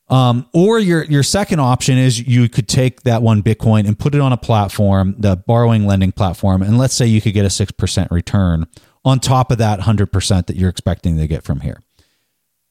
[0.09, 4.15] Um, or your your second option is you could take that one Bitcoin and put
[4.15, 7.49] it on a platform, the borrowing lending platform, and let's say you could get a
[7.49, 8.67] six percent return
[9.07, 11.81] on top of that hundred percent that you're expecting to get from here.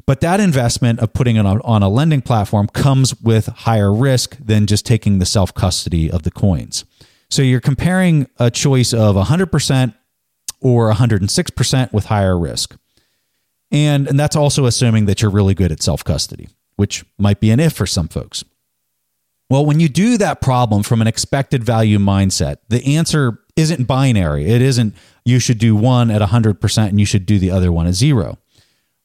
[0.07, 4.37] But that investment of putting it on, on a lending platform comes with higher risk
[4.39, 6.85] than just taking the self custody of the coins.
[7.29, 9.95] So you're comparing a choice of 100%
[10.61, 12.77] or 106% with higher risk.
[13.73, 17.51] And, and that's also assuming that you're really good at self custody which might be
[17.51, 18.45] an if for some folks.
[19.51, 24.47] Well, when you do that problem from an expected value mindset, the answer isn't binary.
[24.47, 24.95] It isn't
[25.27, 28.39] you should do one at 100% and you should do the other one at zero.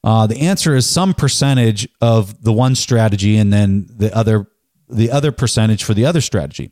[0.04, 4.46] Uh, the answer is some percentage of the one strategy and then the other
[4.88, 6.70] the other percentage for the other strategy.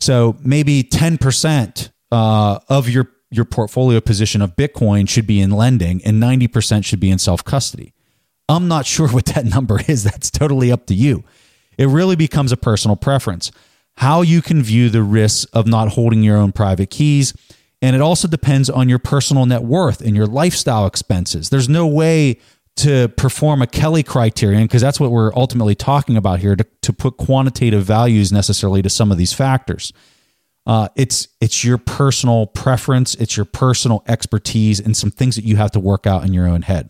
[0.00, 6.04] So maybe 10% uh, of your your portfolio position of Bitcoin should be in lending
[6.04, 7.94] and 90% should be in self custody.
[8.48, 10.04] I'm not sure what that number is.
[10.10, 11.24] That's totally up to you.
[11.78, 13.50] It really becomes a personal preference.
[13.96, 17.32] How you can view the risks of not holding your own private keys.
[17.82, 21.50] And it also depends on your personal net worth and your lifestyle expenses.
[21.50, 22.38] There's no way
[22.76, 26.92] to perform a Kelly criterion, because that's what we're ultimately talking about here, to, to
[26.92, 29.92] put quantitative values necessarily to some of these factors.
[30.64, 35.56] Uh, it's it's your personal preference, it's your personal expertise, and some things that you
[35.56, 36.88] have to work out in your own head.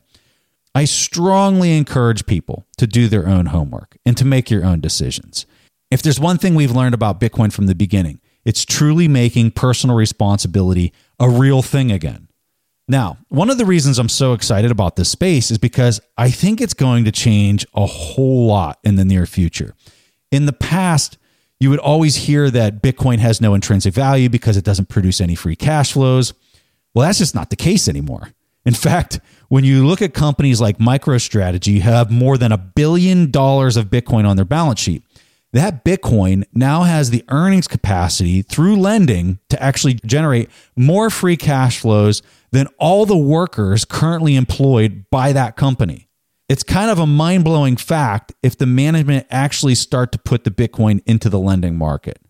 [0.74, 5.46] I strongly encourage people to do their own homework and to make your own decisions.
[5.90, 9.96] If there's one thing we've learned about Bitcoin from the beginning, it's truly making personal
[9.96, 12.28] responsibility a real thing again.
[12.88, 16.60] Now, one of the reasons I'm so excited about this space is because I think
[16.60, 19.74] it's going to change a whole lot in the near future.
[20.30, 21.16] In the past,
[21.60, 25.36] you would always hear that Bitcoin has no intrinsic value because it doesn't produce any
[25.36, 26.34] free cash flows.
[26.92, 28.32] Well, that's just not the case anymore.
[28.64, 33.76] In fact, when you look at companies like MicroStrategy, have more than a billion dollars
[33.76, 35.02] of Bitcoin on their balance sheet.
[35.52, 41.80] That Bitcoin now has the earnings capacity through lending to actually generate more free cash
[41.80, 42.22] flows
[42.52, 46.08] than all the workers currently employed by that company.
[46.48, 50.50] It's kind of a mind blowing fact if the management actually start to put the
[50.50, 52.20] Bitcoin into the lending market.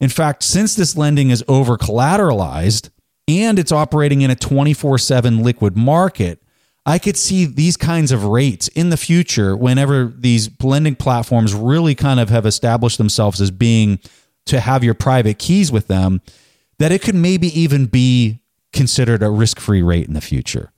[0.00, 2.90] In fact, since this lending is over collateralized
[3.28, 6.42] and it's operating in a 24 7 liquid market,
[6.88, 11.96] I could see these kinds of rates in the future whenever these lending platforms really
[11.96, 13.98] kind of have established themselves as being
[14.46, 16.22] to have your private keys with them,
[16.78, 18.40] that it could maybe even be
[18.72, 20.70] considered a risk free rate in the future.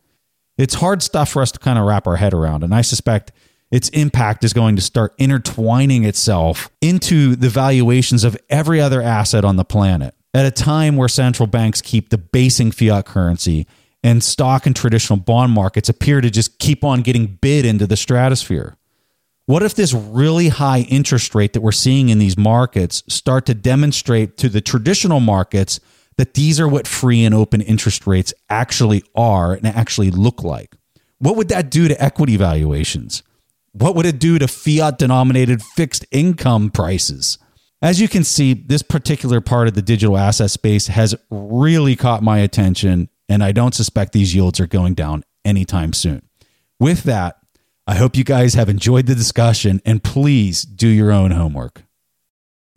[0.56, 2.64] It's hard stuff for us to kind of wrap our head around.
[2.64, 3.30] And I suspect
[3.70, 9.44] its impact is going to start intertwining itself into the valuations of every other asset
[9.44, 13.66] on the planet at a time where central banks keep debasing fiat currency
[14.02, 17.96] and stock and traditional bond markets appear to just keep on getting bid into the
[17.96, 18.76] stratosphere.
[19.46, 23.54] What if this really high interest rate that we're seeing in these markets start to
[23.54, 25.80] demonstrate to the traditional markets
[26.18, 30.76] that these are what free and open interest rates actually are and actually look like.
[31.18, 33.22] What would that do to equity valuations?
[33.72, 37.38] What would it do to fiat denominated fixed income prices?
[37.80, 42.22] As you can see, this particular part of the digital asset space has really caught
[42.22, 46.22] my attention, and I don't suspect these yields are going down anytime soon.
[46.80, 47.36] With that,
[47.86, 51.84] I hope you guys have enjoyed the discussion and please do your own homework.